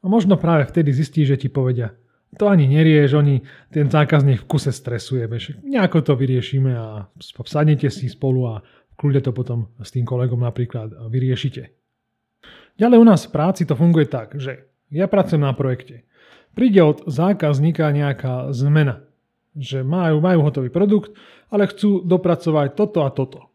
A 0.01 0.09
možno 0.09 0.37
práve 0.37 0.65
vtedy 0.65 0.89
zistíš, 0.89 1.37
že 1.37 1.41
ti 1.45 1.49
povedia, 1.49 1.93
to 2.35 2.51
ani 2.51 2.67
nerieš, 2.67 3.15
oni, 3.15 3.45
ten 3.71 3.87
zákazník 3.87 4.43
v 4.43 4.49
kuse 4.49 4.73
stresuje, 4.73 5.23
vieš, 5.29 5.55
nejako 5.63 6.03
to 6.03 6.13
vyriešime 6.19 6.73
a 6.75 7.07
sadnete 7.45 7.87
si 7.87 8.11
spolu 8.11 8.41
a 8.49 8.53
v 8.65 8.93
kľude 8.97 9.23
to 9.23 9.31
potom 9.31 9.71
s 9.79 9.93
tým 9.95 10.03
kolegom 10.03 10.43
napríklad 10.43 10.91
vyriešite. 11.07 11.71
Ďalej 12.75 12.97
u 12.99 13.05
nás 13.07 13.21
v 13.23 13.31
práci 13.31 13.63
to 13.63 13.77
funguje 13.79 14.11
tak, 14.11 14.35
že 14.35 14.67
ja 14.91 15.07
pracujem 15.07 15.47
na 15.47 15.55
projekte. 15.55 16.03
Príde 16.55 16.83
od 16.83 17.07
zákazníka 17.07 17.87
nejaká 17.91 18.51
zmena, 18.51 19.03
že 19.55 19.81
majú, 19.81 20.19
majú 20.19 20.39
hotový 20.43 20.69
produkt, 20.69 21.15
ale 21.47 21.71
chcú 21.71 22.03
dopracovať 22.03 22.75
toto 22.75 23.07
a 23.07 23.09
toto. 23.09 23.49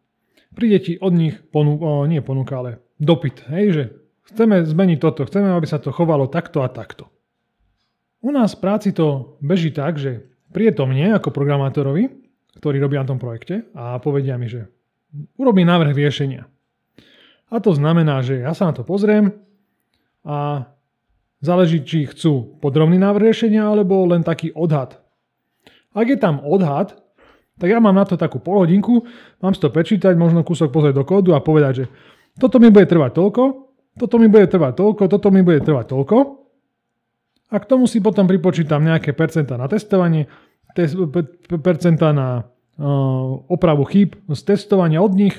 Príde 0.57 0.78
ti 0.83 0.92
od 0.99 1.12
nich 1.14 1.38
ponu, 1.52 1.78
o, 1.78 2.09
nie 2.09 2.25
ponuka, 2.25 2.59
ale 2.59 2.83
dopyt, 2.99 3.47
hej, 3.52 3.66
že 3.71 3.85
chceme 4.33 4.64
zmeniť 4.64 4.99
toto, 4.99 5.28
chceme, 5.28 5.52
aby 5.52 5.69
sa 5.69 5.78
to 5.78 5.95
chovalo 5.95 6.26
takto 6.26 6.64
a 6.64 6.69
takto. 6.73 7.07
U 8.21 8.33
nás 8.33 8.57
v 8.57 8.62
práci 8.64 8.90
to 8.92 9.37
beží 9.40 9.73
tak, 9.73 9.97
že 9.97 10.28
príde 10.52 10.76
to 10.76 10.85
mne 10.85 11.16
ako 11.16 11.33
programátorovi, 11.33 12.11
ktorý 12.59 12.76
robí 12.83 12.97
na 12.99 13.09
tom 13.09 13.16
projekte 13.16 13.64
a 13.73 13.97
povedia 14.02 14.37
mi, 14.37 14.50
že 14.50 14.69
urobí 15.40 15.64
návrh 15.64 15.97
riešenia. 15.97 16.45
A 17.50 17.59
to 17.59 17.75
znamená, 17.75 18.23
že 18.23 18.45
ja 18.45 18.54
sa 18.54 18.71
na 18.71 18.75
to 18.76 18.87
pozriem 18.87 19.35
a 20.23 20.71
záleží, 21.42 21.83
či 21.83 22.07
chcú 22.07 22.61
podrobný 22.62 23.00
návrh 23.00 23.33
riešenia 23.33 23.66
alebo 23.66 24.07
len 24.07 24.23
taký 24.23 24.54
odhad. 24.54 25.00
Ak 25.90 26.06
je 26.06 26.18
tam 26.18 26.38
odhad, 26.47 26.94
tak 27.61 27.68
ja 27.68 27.82
mám 27.82 27.92
na 27.92 28.09
to 28.09 28.16
takú 28.16 28.40
polhodinku, 28.40 29.04
mám 29.44 29.52
si 29.52 29.61
to 29.61 29.68
prečítať, 29.68 30.16
možno 30.16 30.40
kúsok 30.47 30.73
pozrieť 30.73 30.97
do 30.97 31.04
kódu 31.04 31.37
a 31.37 31.44
povedať, 31.44 31.85
že 31.85 31.85
toto 32.40 32.56
mi 32.56 32.73
bude 32.73 32.88
trvať 32.88 33.12
toľko, 33.12 33.42
toto 34.00 34.16
mi 34.16 34.32
bude 34.32 34.49
trvať 34.49 34.73
toľko, 34.80 35.02
toto 35.11 35.28
mi 35.28 35.44
bude 35.44 35.61
trvať 35.61 35.87
toľko 35.92 36.16
a 37.50 37.56
k 37.59 37.68
tomu 37.68 37.90
si 37.90 37.99
potom 37.99 38.25
pripočítam 38.25 38.80
nejaké 38.80 39.12
percentá 39.12 39.59
na 39.59 39.66
testovanie, 39.66 40.30
tes, 40.73 40.94
percentá 41.61 42.14
na 42.14 42.28
uh, 42.40 43.44
opravu 43.50 43.82
chýb 43.85 44.16
z 44.30 44.40
testovania 44.47 45.02
od 45.02 45.12
nich 45.12 45.37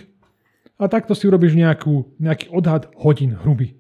a 0.76 0.92
takto 0.92 1.16
si 1.16 1.26
urobíš 1.26 1.56
nejakú, 1.56 2.20
nejaký 2.20 2.52
odhad 2.52 2.92
hodín 3.00 3.40
hrubý. 3.40 3.80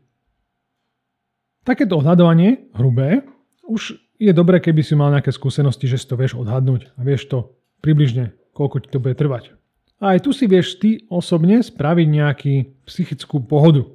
Takéto 1.62 2.02
odhadovanie 2.02 2.72
hrubé 2.74 3.22
už 3.68 4.02
je 4.22 4.32
dobré, 4.38 4.62
keby 4.62 4.86
si 4.86 4.94
mal 4.94 5.10
nejaké 5.10 5.34
skúsenosti, 5.34 5.90
že 5.90 5.98
si 5.98 6.06
to 6.06 6.14
vieš 6.14 6.38
odhadnúť 6.38 6.94
a 6.94 7.02
vieš 7.02 7.26
to 7.26 7.58
približne, 7.82 8.38
koľko 8.54 8.86
ti 8.86 8.88
to 8.94 9.02
bude 9.02 9.18
trvať. 9.18 9.58
A 9.98 10.14
aj 10.14 10.26
tu 10.26 10.30
si 10.30 10.46
vieš 10.46 10.78
ty 10.78 11.10
osobne 11.10 11.66
spraviť 11.66 12.08
nejaký 12.10 12.54
psychickú 12.86 13.42
pohodu. 13.42 13.90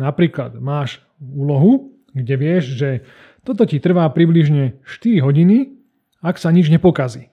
Napríklad 0.00 0.56
máš 0.56 1.04
úlohu, 1.20 1.92
kde 2.16 2.34
vieš, 2.36 2.80
že 2.80 3.04
toto 3.44 3.68
ti 3.68 3.76
trvá 3.76 4.08
približne 4.08 4.80
4 4.84 5.24
hodiny, 5.24 5.76
ak 6.24 6.40
sa 6.40 6.48
nič 6.48 6.72
nepokazí. 6.72 7.28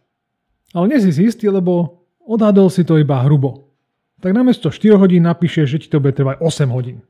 Ale 0.75 0.91
nie 0.91 0.99
si 0.99 1.11
istý, 1.23 1.47
lebo 1.47 2.03
odhadol 2.23 2.67
si 2.67 2.83
to 2.83 2.99
iba 2.99 3.23
hrubo. 3.23 3.71
Tak 4.19 4.31
namiesto 4.31 4.71
4 4.71 4.99
hodín 4.99 5.27
napíšeš, 5.27 5.67
že 5.67 5.81
ti 5.83 5.87
to 5.91 5.99
bude 5.99 6.15
trvať 6.15 6.39
8 6.39 6.71
hodín. 6.71 7.03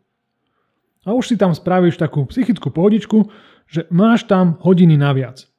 A 1.03 1.13
už 1.13 1.29
si 1.29 1.35
tam 1.35 1.51
spravíš 1.51 1.99
takú 1.99 2.23
psychickú 2.25 2.71
pohodičku, 2.71 3.27
že 3.73 3.89
máš 3.89 4.29
tam 4.29 4.61
hodiny 4.61 4.93
naviac. 4.93 5.49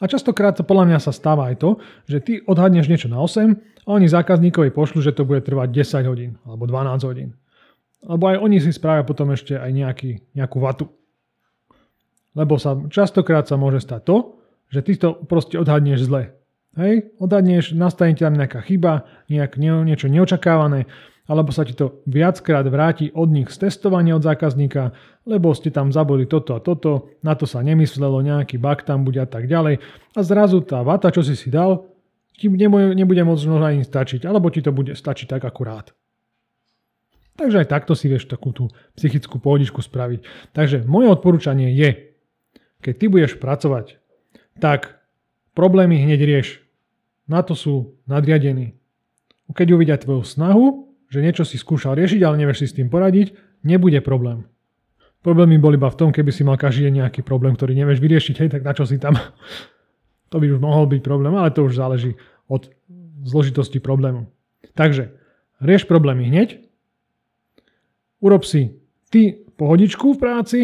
A 0.00 0.08
častokrát 0.08 0.56
to 0.56 0.64
podľa 0.64 0.94
mňa 0.94 0.98
sa 1.04 1.12
stáva 1.12 1.52
aj 1.52 1.60
to, 1.60 1.70
že 2.08 2.18
ty 2.24 2.32
odhadneš 2.48 2.88
niečo 2.88 3.12
na 3.12 3.20
8 3.20 3.84
a 3.84 3.88
oni 3.92 4.08
zákazníkovi 4.08 4.72
pošlu, 4.72 5.04
že 5.04 5.12
to 5.12 5.28
bude 5.28 5.44
trvať 5.44 5.68
10 5.68 6.08
hodín 6.08 6.30
alebo 6.48 6.64
12 6.64 7.04
hodín. 7.04 7.36
Lebo 8.00 8.24
aj 8.30 8.36
oni 8.40 8.56
si 8.62 8.70
spravia 8.70 9.04
potom 9.04 9.34
ešte 9.34 9.58
aj 9.58 9.70
nejaký, 9.74 10.10
nejakú 10.32 10.58
vatu. 10.62 10.86
Lebo 12.32 12.56
sa 12.56 12.78
častokrát 12.88 13.44
sa 13.50 13.58
môže 13.58 13.82
stať 13.82 14.06
to, 14.06 14.16
že 14.70 14.80
ty 14.86 14.92
to 14.94 15.18
proste 15.26 15.58
odhadneš 15.58 16.06
zle. 16.06 16.30
Hej, 16.78 17.10
odhadneš, 17.18 17.74
nastane 17.74 18.14
tam 18.14 18.38
nejaká 18.38 18.62
chyba, 18.62 19.02
nejak 19.26 19.58
nie, 19.58 19.74
niečo 19.82 20.06
neočakávané, 20.06 20.86
alebo 21.28 21.52
sa 21.52 21.68
ti 21.68 21.76
to 21.76 22.00
viackrát 22.08 22.64
vráti 22.64 23.12
od 23.12 23.28
nich 23.28 23.52
z 23.52 23.68
testovania 23.68 24.16
od 24.16 24.24
zákazníka, 24.24 24.96
lebo 25.28 25.52
ste 25.52 25.68
tam 25.68 25.92
zaboli 25.92 26.24
toto 26.24 26.56
a 26.56 26.64
toto, 26.64 27.12
na 27.20 27.36
to 27.36 27.44
sa 27.44 27.60
nemyslelo, 27.60 28.24
nejaký 28.24 28.56
bug 28.56 28.80
tam 28.88 29.04
bude 29.04 29.20
a 29.20 29.28
tak 29.28 29.44
ďalej. 29.44 29.84
A 30.16 30.20
zrazu 30.24 30.64
tá 30.64 30.80
vata, 30.80 31.12
čo 31.12 31.20
si 31.20 31.36
si 31.36 31.52
dal, 31.52 31.84
ti 32.32 32.48
nebude, 32.48 33.22
možno 33.28 33.60
ani 33.60 33.84
stačiť, 33.84 34.24
alebo 34.24 34.48
ti 34.48 34.64
to 34.64 34.72
bude 34.72 34.96
stačiť 34.96 35.28
tak 35.28 35.44
akurát. 35.44 35.92
Takže 37.36 37.62
aj 37.62 37.70
takto 37.70 37.92
si 37.92 38.08
vieš 38.08 38.26
takú 38.26 38.50
tú 38.50 38.72
psychickú 38.96 39.36
pohodičku 39.38 39.84
spraviť. 39.84 40.50
Takže 40.56 40.88
moje 40.88 41.12
odporúčanie 41.12 41.70
je, 41.76 42.16
keď 42.80 42.94
ty 42.96 43.06
budeš 43.06 43.36
pracovať, 43.36 44.00
tak 44.58 44.98
problémy 45.52 46.00
hneď 46.02 46.24
rieš. 46.24 46.48
Na 47.28 47.44
to 47.44 47.52
sú 47.52 48.00
nadriadení. 48.08 48.80
Keď 49.52 49.68
uvidia 49.76 50.00
tvoju 50.00 50.24
snahu, 50.24 50.87
že 51.08 51.24
niečo 51.24 51.44
si 51.44 51.56
skúšal 51.56 51.96
riešiť, 51.96 52.20
ale 52.24 52.40
nevieš 52.44 52.64
si 52.64 52.66
s 52.68 52.76
tým 52.76 52.92
poradiť, 52.92 53.32
nebude 53.64 53.98
problém. 54.04 54.44
Problémy 55.24 55.58
boli 55.58 55.80
iba 55.80 55.90
v 55.90 55.98
tom, 55.98 56.10
keby 56.14 56.30
si 56.30 56.46
mal 56.46 56.60
každý 56.60 56.88
deň 56.88 56.94
nejaký 57.04 57.26
problém, 57.26 57.56
ktorý 57.58 57.74
nevieš 57.74 57.98
vyriešiť, 57.98 58.34
hej, 58.38 58.48
tak 58.54 58.62
na 58.62 58.72
čo 58.76 58.86
si 58.86 59.00
tam? 59.00 59.16
To 60.28 60.36
by 60.36 60.44
už 60.44 60.60
mohol 60.60 60.84
byť 60.84 61.00
problém, 61.00 61.32
ale 61.32 61.48
to 61.56 61.64
už 61.64 61.80
záleží 61.80 62.12
od 62.52 62.68
zložitosti 63.24 63.80
problému. 63.80 64.28
Takže 64.76 65.16
rieš 65.64 65.88
problémy 65.88 66.28
hneď 66.28 66.68
urob 68.20 68.44
si 68.44 68.76
ty 69.08 69.40
pohodičku 69.56 70.12
v 70.12 70.20
práci, 70.20 70.60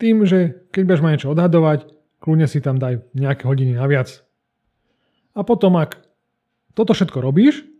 tým, 0.00 0.24
že 0.24 0.66
keď 0.72 0.82
budeš 0.88 1.02
mať 1.04 1.12
niečo 1.12 1.32
odhadovať, 1.36 1.78
kľudne 2.18 2.48
si 2.48 2.64
tam 2.64 2.80
daj 2.80 3.04
nejaké 3.12 3.44
hodiny 3.44 3.76
naviac. 3.76 4.24
A 5.36 5.44
potom, 5.44 5.76
ak 5.76 6.00
toto 6.72 6.96
všetko 6.96 7.20
robíš 7.20 7.73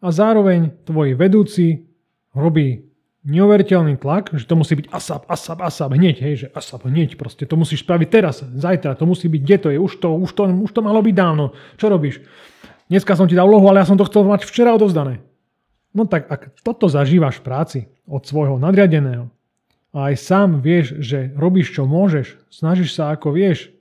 a 0.00 0.08
zároveň 0.08 0.72
tvoj 0.88 1.14
vedúci 1.14 1.84
robí 2.32 2.90
neuveriteľný 3.20 4.00
tlak, 4.00 4.32
že 4.32 4.48
to 4.48 4.56
musí 4.56 4.80
byť 4.80 4.86
ASAP, 4.88 5.28
ASAP, 5.28 5.60
ASAP, 5.60 5.92
hneď, 5.92 6.16
hej, 6.24 6.34
že 6.40 6.46
ASAP, 6.56 6.88
hneď 6.88 7.20
proste, 7.20 7.44
to 7.44 7.52
musíš 7.60 7.84
spraviť 7.84 8.08
teraz, 8.08 8.40
zajtra, 8.40 8.96
to 8.96 9.04
musí 9.04 9.28
byť, 9.28 9.40
kde 9.44 9.56
to 9.60 9.68
je, 9.76 9.78
už 9.78 9.92
to, 10.00 10.08
už 10.16 10.30
to, 10.32 10.42
už 10.48 10.72
to 10.72 10.80
malo 10.80 11.04
byť 11.04 11.14
dávno, 11.14 11.52
čo 11.76 11.92
robíš? 11.92 12.24
Dneska 12.88 13.14
som 13.14 13.28
ti 13.28 13.36
dal 13.36 13.46
úlohu, 13.46 13.68
ale 13.68 13.84
ja 13.84 13.86
som 13.86 14.00
to 14.00 14.08
chcel 14.08 14.24
mať 14.24 14.48
včera 14.48 14.72
odovzdané. 14.72 15.20
No 15.92 16.08
tak 16.08 16.26
ak 16.32 16.56
toto 16.64 16.88
zažívaš 16.88 17.42
v 17.42 17.46
práci 17.46 17.78
od 18.08 18.24
svojho 18.24 18.56
nadriadeného 18.56 19.28
a 19.92 20.10
aj 20.10 20.14
sám 20.16 20.50
vieš, 20.64 20.96
že 21.02 21.34
robíš 21.36 21.76
čo 21.76 21.84
môžeš, 21.84 22.40
snažíš 22.48 22.96
sa 22.96 23.12
ako 23.12 23.36
vieš, 23.36 23.74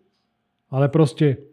ale 0.68 0.92
proste 0.92 1.48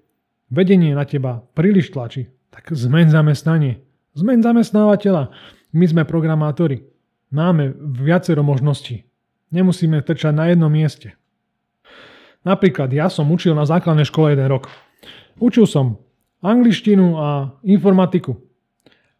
vedenie 0.50 0.96
na 0.96 1.06
teba 1.06 1.44
príliš 1.54 1.94
tlačí, 1.94 2.32
tak 2.50 2.72
zmen 2.72 3.12
zamestnanie. 3.12 3.85
Zmen 4.16 4.40
zamestnávateľa. 4.40 5.28
My 5.76 5.84
sme 5.84 6.08
programátori. 6.08 6.88
Máme 7.28 7.76
viacero 8.00 8.40
možností. 8.40 9.04
Nemusíme 9.52 10.00
trčať 10.00 10.32
na 10.32 10.48
jednom 10.48 10.72
mieste. 10.72 11.20
Napríklad 12.40 12.88
ja 12.96 13.12
som 13.12 13.28
učil 13.28 13.52
na 13.52 13.68
základnej 13.68 14.08
škole 14.08 14.32
jeden 14.32 14.48
rok. 14.48 14.72
Učil 15.36 15.68
som 15.68 16.00
angličtinu 16.40 17.12
a 17.20 17.60
informatiku. 17.60 18.40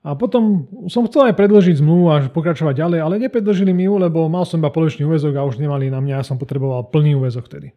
A 0.01 0.17
potom 0.17 0.65
som 0.89 1.05
chcel 1.05 1.29
aj 1.29 1.35
predložiť 1.37 1.77
zmluvu 1.83 2.05
a 2.09 2.17
pokračovať 2.33 2.81
ďalej, 2.81 2.99
ale 3.03 3.21
nepredložili 3.21 3.77
mi 3.77 3.85
ju, 3.85 4.01
lebo 4.01 4.31
mal 4.33 4.49
som 4.49 4.63
iba 4.63 4.73
polovičný 4.73 5.05
úvezok 5.05 5.37
a 5.37 5.45
už 5.45 5.61
nemali 5.61 5.93
na 5.93 6.01
mňa, 6.01 6.23
ja 6.23 6.25
som 6.25 6.41
potreboval 6.41 6.89
plný 6.89 7.19
úvezok 7.19 7.51
vtedy. 7.51 7.75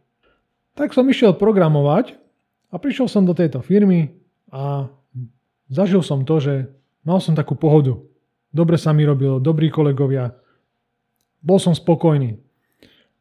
Tak 0.78 0.94
som 0.96 1.10
išiel 1.10 1.36
programovať 1.36 2.16
a 2.70 2.78
prišiel 2.78 3.10
som 3.10 3.26
do 3.26 3.34
tejto 3.34 3.66
firmy 3.66 4.14
a 4.54 4.88
zažil 5.74 6.06
som 6.06 6.22
to, 6.22 6.38
že 6.38 6.79
mal 7.04 7.20
som 7.20 7.36
takú 7.36 7.56
pohodu. 7.56 8.00
Dobre 8.50 8.82
sa 8.82 8.96
mi 8.96 9.06
robilo, 9.06 9.38
dobrí 9.38 9.70
kolegovia. 9.70 10.34
Bol 11.40 11.62
som 11.62 11.78
spokojný. 11.78 12.36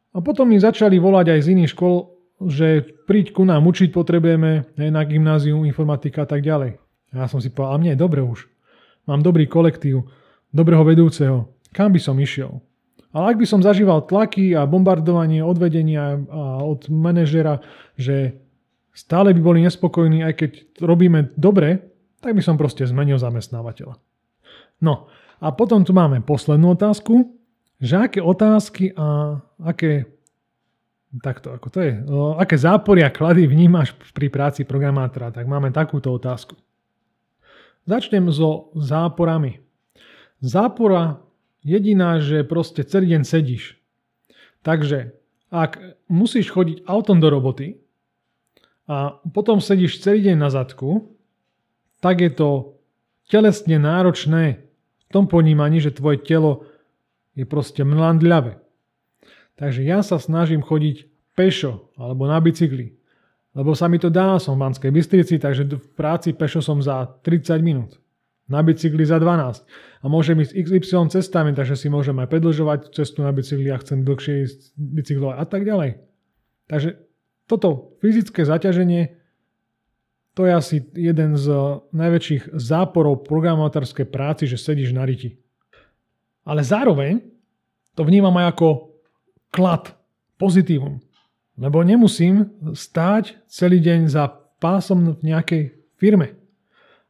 A 0.09 0.17
potom 0.25 0.49
mi 0.49 0.57
začali 0.57 0.97
volať 0.97 1.37
aj 1.37 1.39
z 1.45 1.47
iných 1.53 1.71
škôl, 1.77 2.09
že 2.49 2.81
príď 3.05 3.35
ku 3.35 3.43
nám 3.45 3.67
učiť 3.67 3.93
potrebujeme, 3.93 4.65
aj 4.73 4.89
na 4.89 5.03
gymnáziu, 5.05 5.61
informatika 5.67 6.25
a 6.25 6.29
tak 6.29 6.41
ďalej. 6.41 6.81
A 7.13 7.25
ja 7.25 7.27
som 7.29 7.37
si 7.37 7.53
povedal, 7.53 7.75
a 7.75 7.79
mne 7.81 7.91
je 7.93 7.99
dobre 8.01 8.21
už. 8.25 8.49
Mám 9.05 9.21
dobrý 9.21 9.45
kolektív, 9.45 10.09
dobrého 10.49 10.81
vedúceho. 10.81 11.51
Kam 11.69 11.93
by 11.93 12.01
som 12.01 12.17
išiel? 12.17 12.61
Ale 13.09 13.33
ak 13.33 13.41
by 13.41 13.45
som 13.45 13.65
zažíval 13.65 14.05
tlaky 14.05 14.53
a 14.53 14.69
bombardovanie 14.69 15.41
od 15.41 15.57
vedenia 15.57 16.17
a 16.29 16.61
od 16.61 16.89
manažera, 16.93 17.57
že 17.97 18.37
stále 18.93 19.33
by 19.33 19.41
boli 19.41 19.59
nespokojní, 19.65 20.21
aj 20.21 20.33
keď 20.37 20.51
robíme 20.81 21.33
dobre, 21.33 21.89
tak 22.19 22.35
by 22.35 22.41
som 22.43 22.59
proste 22.59 22.83
zmenil 22.83 23.19
zamestnávateľa. 23.19 23.95
No 24.83 25.07
a 25.39 25.47
potom 25.55 25.83
tu 25.87 25.95
máme 25.95 26.19
poslednú 26.23 26.75
otázku, 26.75 27.35
že 27.79 27.95
aké 27.95 28.19
otázky 28.19 28.91
a 28.95 29.39
aké 29.63 30.07
takto, 31.23 31.55
ako 31.55 31.67
to 31.73 31.79
je, 31.81 31.93
aké 32.37 32.55
zápory 32.59 33.01
a 33.01 33.09
klady 33.09 33.47
vnímaš 33.49 33.97
pri 34.13 34.29
práci 34.29 34.61
programátora, 34.67 35.33
tak 35.33 35.49
máme 35.49 35.73
takúto 35.73 36.13
otázku. 36.13 36.53
Začnem 37.89 38.29
so 38.29 38.69
záporami. 38.77 39.63
Zápora 40.43 41.23
jediná, 41.65 42.21
že 42.21 42.45
proste 42.45 42.85
celý 42.85 43.17
deň 43.17 43.23
sedíš. 43.25 43.81
Takže 44.61 45.17
ak 45.49 45.97
musíš 46.11 46.53
chodiť 46.53 46.85
autom 46.85 47.17
do 47.17 47.31
roboty 47.33 47.81
a 48.85 49.17
potom 49.33 49.57
sedíš 49.57 50.03
celý 50.03 50.29
deň 50.29 50.37
na 50.37 50.53
zadku, 50.53 51.15
tak 51.99 52.23
je 52.23 52.31
to 52.31 52.79
telesne 53.29 53.77
náročné 53.77 54.43
v 54.59 55.05
tom 55.11 55.27
ponímaní, 55.27 55.79
že 55.79 55.95
tvoje 55.95 56.19
telo 56.23 56.65
je 57.37 57.45
proste 57.45 57.85
mlandľavé. 57.85 58.59
Takže 59.59 59.83
ja 59.83 59.99
sa 59.99 60.17
snažím 60.17 60.63
chodiť 60.63 61.07
pešo 61.35 61.91
alebo 61.99 62.27
na 62.27 62.39
bicykli. 62.39 62.95
Lebo 63.57 63.75
sa 63.75 63.91
mi 63.91 63.99
to 63.99 64.07
dá, 64.07 64.39
som 64.39 64.55
v 64.55 64.63
Banskej 64.63 64.91
Bystrici, 64.93 65.35
takže 65.41 65.67
v 65.67 65.87
práci 65.97 66.31
pešo 66.31 66.61
som 66.63 66.79
za 66.79 67.09
30 67.25 67.59
minút. 67.59 67.97
Na 68.49 68.65
bicykli 68.65 69.05
za 69.05 69.19
12. 69.21 69.61
A 70.01 70.05
môžem 70.09 70.39
ísť 70.41 70.53
XY 70.55 71.11
cestami, 71.13 71.51
takže 71.53 71.77
si 71.77 71.91
môžem 71.91 72.17
aj 72.17 72.29
predlžovať 72.33 72.95
cestu 72.95 73.21
na 73.21 73.29
bicykli 73.35 73.69
a 73.69 73.81
chcem 73.81 74.01
dlhšie 74.05 74.33
ísť 74.47 74.59
bicyklovať 74.77 75.35
a 75.37 75.45
tak 75.45 75.61
ďalej. 75.67 75.89
Takže 76.69 76.89
toto 77.49 77.97
fyzické 77.99 78.45
zaťaženie 78.45 79.18
to 80.39 80.47
je 80.47 80.55
asi 80.55 80.77
jeden 80.95 81.35
z 81.35 81.51
najväčších 81.91 82.55
záporov 82.55 83.27
programátorskej 83.27 84.07
práci, 84.07 84.47
že 84.47 84.55
sedíš 84.55 84.95
na 84.95 85.03
riti. 85.03 85.35
Ale 86.47 86.63
zároveň 86.63 87.19
to 87.91 88.07
vnímam 88.07 88.31
aj 88.39 88.55
ako 88.55 88.95
klad, 89.51 89.91
pozitívum. 90.39 91.03
Lebo 91.59 91.83
nemusím 91.83 92.55
stáť 92.71 93.35
celý 93.51 93.83
deň 93.83 94.07
za 94.07 94.31
pásom 94.63 95.19
v 95.19 95.27
nejakej 95.27 95.75
firme. 95.99 96.39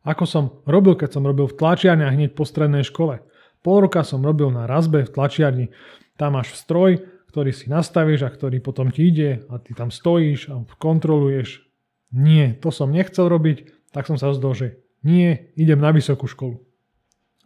Ako 0.01 0.25
som 0.25 0.65
robil, 0.65 0.97
keď 0.97 1.21
som 1.21 1.21
robil 1.21 1.45
v 1.45 1.53
tlačiarniach 1.53 2.17
hneď 2.17 2.33
po 2.33 2.49
strednej 2.49 2.81
škole. 2.81 3.21
Pol 3.61 3.85
roka 3.85 4.01
som 4.01 4.25
robil 4.25 4.49
na 4.49 4.65
razbe 4.65 5.05
v 5.05 5.13
tlačiarni. 5.13 5.69
Tam 6.17 6.33
máš 6.33 6.57
stroj, 6.57 6.97
ktorý 7.29 7.53
si 7.53 7.69
nastavíš 7.69 8.25
a 8.25 8.33
ktorý 8.33 8.57
potom 8.57 8.89
ti 8.89 9.13
ide 9.13 9.45
a 9.53 9.61
ty 9.61 9.77
tam 9.77 9.93
stojíš 9.93 10.49
a 10.49 10.65
kontroluješ. 10.81 11.68
Nie, 12.09 12.57
to 12.57 12.73
som 12.73 12.89
nechcel 12.89 13.29
robiť, 13.29 13.89
tak 13.93 14.09
som 14.09 14.17
sa 14.17 14.33
zdol, 14.33 14.53
že 14.57 14.67
nie, 15.05 15.53
idem 15.55 15.79
na 15.79 15.93
vysokú 15.93 16.25
školu. 16.25 16.59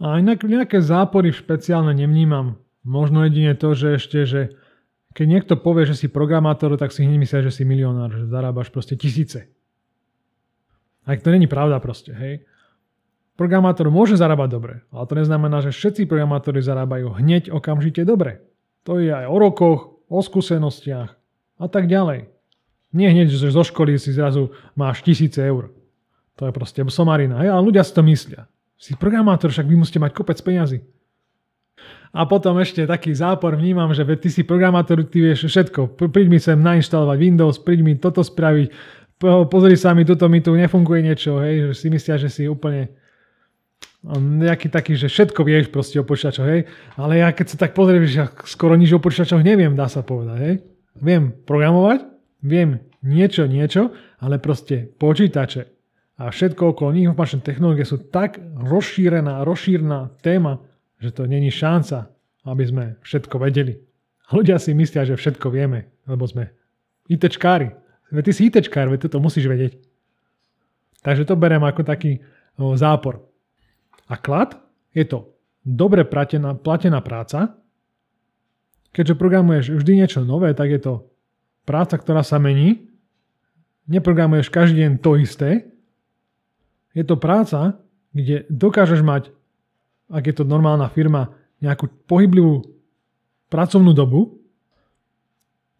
A 0.01 0.19
inak 0.19 0.41
nejaké 0.43 0.81
zápory 0.81 1.29
špeciálne 1.31 1.93
nevnímam. 1.93 2.59
Možno 2.83 3.23
jedine 3.23 3.53
to, 3.55 3.77
že 3.77 4.01
ešte, 4.01 4.19
že 4.25 4.41
keď 5.13 5.25
niekto 5.29 5.53
povie, 5.55 5.85
že 5.85 5.95
si 5.95 6.07
programátor, 6.09 6.73
tak 6.75 6.89
si 6.89 7.05
hneď 7.05 7.17
myslia, 7.21 7.45
že 7.45 7.53
si 7.53 7.63
milionár, 7.63 8.09
že 8.09 8.25
zarábaš 8.27 8.73
proste 8.73 8.97
tisíce. 8.97 9.47
Aj 11.05 11.19
to 11.19 11.29
není 11.29 11.45
pravda 11.45 11.77
proste, 11.83 12.15
hej. 12.15 12.47
Programátor 13.37 13.89
môže 13.89 14.17
zarábať 14.17 14.49
dobre, 14.49 14.73
ale 14.93 15.03
to 15.09 15.13
neznamená, 15.17 15.61
že 15.61 15.73
všetci 15.73 16.09
programátori 16.09 16.61
zarábajú 16.61 17.17
hneď 17.17 17.49
okamžite 17.49 18.05
dobre. 18.05 18.45
To 18.85 19.01
je 19.01 19.09
aj 19.09 19.25
o 19.25 19.37
rokoch, 19.37 20.01
o 20.09 20.19
skúsenostiach 20.21 21.09
a 21.57 21.65
tak 21.69 21.89
ďalej. 21.89 22.32
Nie 22.93 23.09
hneď, 23.09 23.33
že 23.33 23.49
zo 23.49 23.65
školy 23.65 23.97
si 23.97 24.13
zrazu 24.13 24.53
máš 24.77 25.01
tisíce 25.01 25.41
eur. 25.41 25.73
To 26.37 26.49
je 26.49 26.53
proste 26.53 26.81
somarina, 26.89 27.41
hej, 27.41 27.49
ale 27.49 27.61
ľudia 27.65 27.81
si 27.81 27.93
to 27.93 28.05
myslia. 28.05 28.45
Si 28.77 28.93
programátor, 28.97 29.49
však 29.49 29.65
vy 29.65 29.75
musíte 29.77 30.01
mať 30.01 30.13
kopec 30.13 30.37
peňazí. 30.37 30.81
A 32.13 32.29
potom 32.29 32.61
ešte 32.61 32.85
taký 32.85 33.09
zápor 33.17 33.57
vnímam, 33.57 33.89
že 33.89 34.05
ty 34.21 34.29
si 34.29 34.45
programátor, 34.45 35.01
ty 35.09 35.25
vieš 35.25 35.49
všetko. 35.49 35.97
Príď 36.13 36.27
mi 36.29 36.37
sem 36.37 36.61
nainštalovať 36.61 37.17
Windows, 37.17 37.57
príď 37.57 37.81
mi 37.81 37.97
toto 37.97 38.21
spraviť, 38.21 38.69
pozri 39.49 39.73
sa 39.73 39.97
mi, 39.97 40.05
toto 40.05 40.29
mi 40.29 40.37
tu 40.37 40.53
nefunguje 40.53 41.01
niečo, 41.01 41.41
hej, 41.41 41.73
že 41.73 41.73
si 41.73 41.87
myslia, 41.89 42.21
že 42.21 42.29
si 42.29 42.45
úplne 42.45 42.93
nejaký 44.13 44.69
taký, 44.69 44.93
že 44.93 45.09
všetko 45.09 45.41
vieš 45.41 45.73
proste 45.73 45.97
o 45.97 46.05
počítačoch, 46.05 46.45
hej. 46.45 46.69
Ale 47.01 47.23
ja 47.23 47.33
keď 47.33 47.45
sa 47.49 47.57
tak 47.65 47.73
pozrieš, 47.73 48.13
že 48.13 48.21
skoro 48.45 48.77
nič 48.77 48.93
o 48.93 49.01
počítačoch 49.01 49.41
neviem, 49.41 49.73
dá 49.73 49.89
sa 49.89 50.05
povedať, 50.05 50.37
hej. 50.37 50.55
Viem 51.01 51.33
programovať, 51.49 52.12
viem 52.43 52.83
niečo, 53.01 53.47
niečo, 53.47 53.95
ale 54.19 54.37
proste 54.37 54.85
počítače 54.99 55.73
a 56.21 56.29
všetko 56.29 56.77
okolo 56.77 56.93
nich 56.93 57.09
informačné 57.09 57.41
technológie 57.41 57.89
sú 57.89 57.97
tak 58.13 58.37
rozšírená, 58.61 59.41
rozšírna 59.41 60.13
téma, 60.21 60.61
že 61.01 61.09
to 61.09 61.25
není 61.25 61.49
šanca, 61.49 62.13
aby 62.45 62.63
sme 62.63 62.85
všetko 63.01 63.35
vedeli. 63.41 63.81
Ľudia 64.29 64.61
si 64.61 64.77
myslia, 64.77 65.09
že 65.09 65.17
všetko 65.17 65.49
vieme, 65.49 65.89
lebo 66.05 66.23
sme 66.29 66.53
ITčkári. 67.09 67.73
Veď 68.13 68.23
ty 68.29 68.31
si 68.31 68.41
ITčkár, 68.47 68.93
veď 68.93 69.09
to 69.09 69.17
musíš 69.17 69.49
vedieť. 69.49 69.81
Takže 71.01 71.25
to 71.27 71.35
berem 71.35 71.65
ako 71.65 71.81
taký 71.81 72.21
zápor. 72.77 73.25
A 74.07 74.15
klad 74.15 74.61
je 74.93 75.03
to 75.03 75.33
dobre 75.65 76.05
platená, 76.05 76.53
platená 76.53 77.01
práca. 77.01 77.57
Keďže 78.93 79.17
programuješ 79.17 79.65
vždy 79.73 79.91
niečo 80.05 80.21
nové, 80.21 80.53
tak 80.53 80.69
je 80.69 80.79
to 80.79 80.93
práca, 81.63 81.95
ktorá 81.99 82.23
sa 82.23 82.39
mení. 82.39 82.91
Neprogramuješ 83.87 84.47
každý 84.47 84.87
deň 84.87 84.91
to 85.03 85.19
isté. 85.19 85.49
Je 86.95 87.03
to 87.03 87.19
práca, 87.19 87.79
kde 88.13 88.45
dokážeš 88.47 89.01
mať 89.01 89.33
ak 90.13 90.23
je 90.29 90.35
to 90.37 90.45
normálna 90.45 90.85
firma, 90.93 91.33
nejakú 91.57 91.89
pohyblivú 92.05 92.61
pracovnú 93.49 93.97
dobu. 93.97 94.37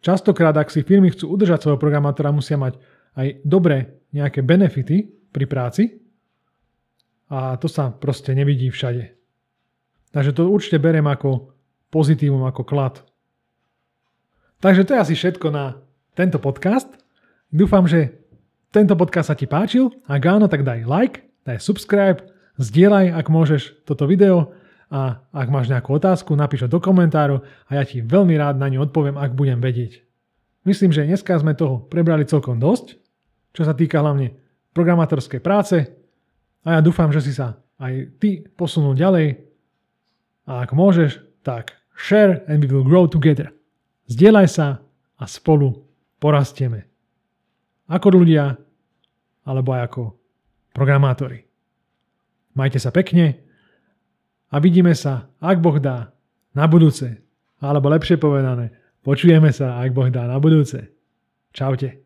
Častokrát, 0.02 0.56
ak 0.58 0.74
si 0.74 0.82
firmy 0.82 1.14
chcú 1.14 1.30
udržať 1.30 1.64
svojho 1.64 1.80
programátora, 1.80 2.34
musia 2.34 2.58
mať 2.58 2.76
aj 3.14 3.46
dobré 3.46 4.02
nejaké 4.10 4.42
benefity 4.42 5.06
pri 5.30 5.46
práci 5.46 5.82
a 7.30 7.56
to 7.56 7.70
sa 7.70 7.94
proste 7.94 8.34
nevidí 8.34 8.68
všade. 8.68 9.14
Takže 10.10 10.34
to 10.34 10.50
určite 10.50 10.82
beriem 10.82 11.06
ako 11.08 11.54
pozitívum 11.88 12.42
ako 12.46 12.62
klad. 12.66 13.02
Takže 14.64 14.88
to 14.88 14.96
je 14.96 15.02
asi 15.04 15.12
všetko 15.12 15.52
na 15.52 15.76
tento 16.16 16.40
podcast. 16.40 16.88
Dúfam, 17.52 17.84
že 17.84 18.16
tento 18.72 18.96
podcast 18.96 19.28
sa 19.28 19.36
ti 19.36 19.44
páčil. 19.44 19.92
Ak 20.08 20.24
áno, 20.24 20.48
tak 20.48 20.64
daj 20.64 20.88
like, 20.88 21.20
daj 21.44 21.60
subscribe, 21.60 22.24
zdieľaj, 22.56 23.12
ak 23.12 23.28
môžeš, 23.28 23.84
toto 23.84 24.08
video 24.08 24.56
a 24.88 25.20
ak 25.36 25.52
máš 25.52 25.68
nejakú 25.68 26.00
otázku, 26.00 26.32
napíš 26.32 26.64
do 26.64 26.80
komentáru 26.80 27.44
a 27.68 27.70
ja 27.76 27.84
ti 27.84 28.00
veľmi 28.00 28.40
rád 28.40 28.56
na 28.56 28.72
ňu 28.72 28.88
odpoviem, 28.88 29.20
ak 29.20 29.36
budem 29.36 29.60
vedieť. 29.60 30.00
Myslím, 30.64 30.96
že 30.96 31.04
dneska 31.04 31.36
sme 31.36 31.52
toho 31.52 31.84
prebrali 31.84 32.24
celkom 32.24 32.56
dosť, 32.56 32.96
čo 33.52 33.68
sa 33.68 33.76
týka 33.76 34.00
hlavne 34.00 34.32
programátorskej 34.72 35.44
práce 35.44 35.92
a 36.64 36.68
ja 36.72 36.80
dúfam, 36.80 37.12
že 37.12 37.20
si 37.20 37.36
sa 37.36 37.60
aj 37.76 38.16
ty 38.16 38.40
posunul 38.56 38.96
ďalej 38.96 39.44
a 40.48 40.64
ak 40.64 40.72
môžeš, 40.72 41.20
tak 41.44 41.76
share 41.92 42.40
and 42.48 42.64
we 42.64 42.68
will 42.72 42.80
grow 42.80 43.04
together. 43.04 43.52
Zdieľaj 44.04 44.46
sa 44.52 44.84
a 45.16 45.24
spolu 45.24 45.72
porastieme. 46.20 46.84
Ako 47.88 48.12
ľudia, 48.12 48.56
alebo 49.44 49.72
aj 49.72 49.82
ako 49.88 50.02
programátori. 50.76 51.44
Majte 52.56 52.80
sa 52.80 52.92
pekne 52.92 53.40
a 54.52 54.56
vidíme 54.60 54.92
sa, 54.92 55.32
ak 55.40 55.58
Boh 55.60 55.80
dá, 55.80 56.12
na 56.54 56.64
budúce. 56.68 57.18
Alebo 57.58 57.88
lepšie 57.88 58.20
povedané, 58.20 58.72
počujeme 59.00 59.50
sa, 59.50 59.80
ak 59.80 59.90
Boh 59.90 60.08
dá, 60.12 60.28
na 60.28 60.36
budúce. 60.36 60.92
Čaute. 61.50 62.03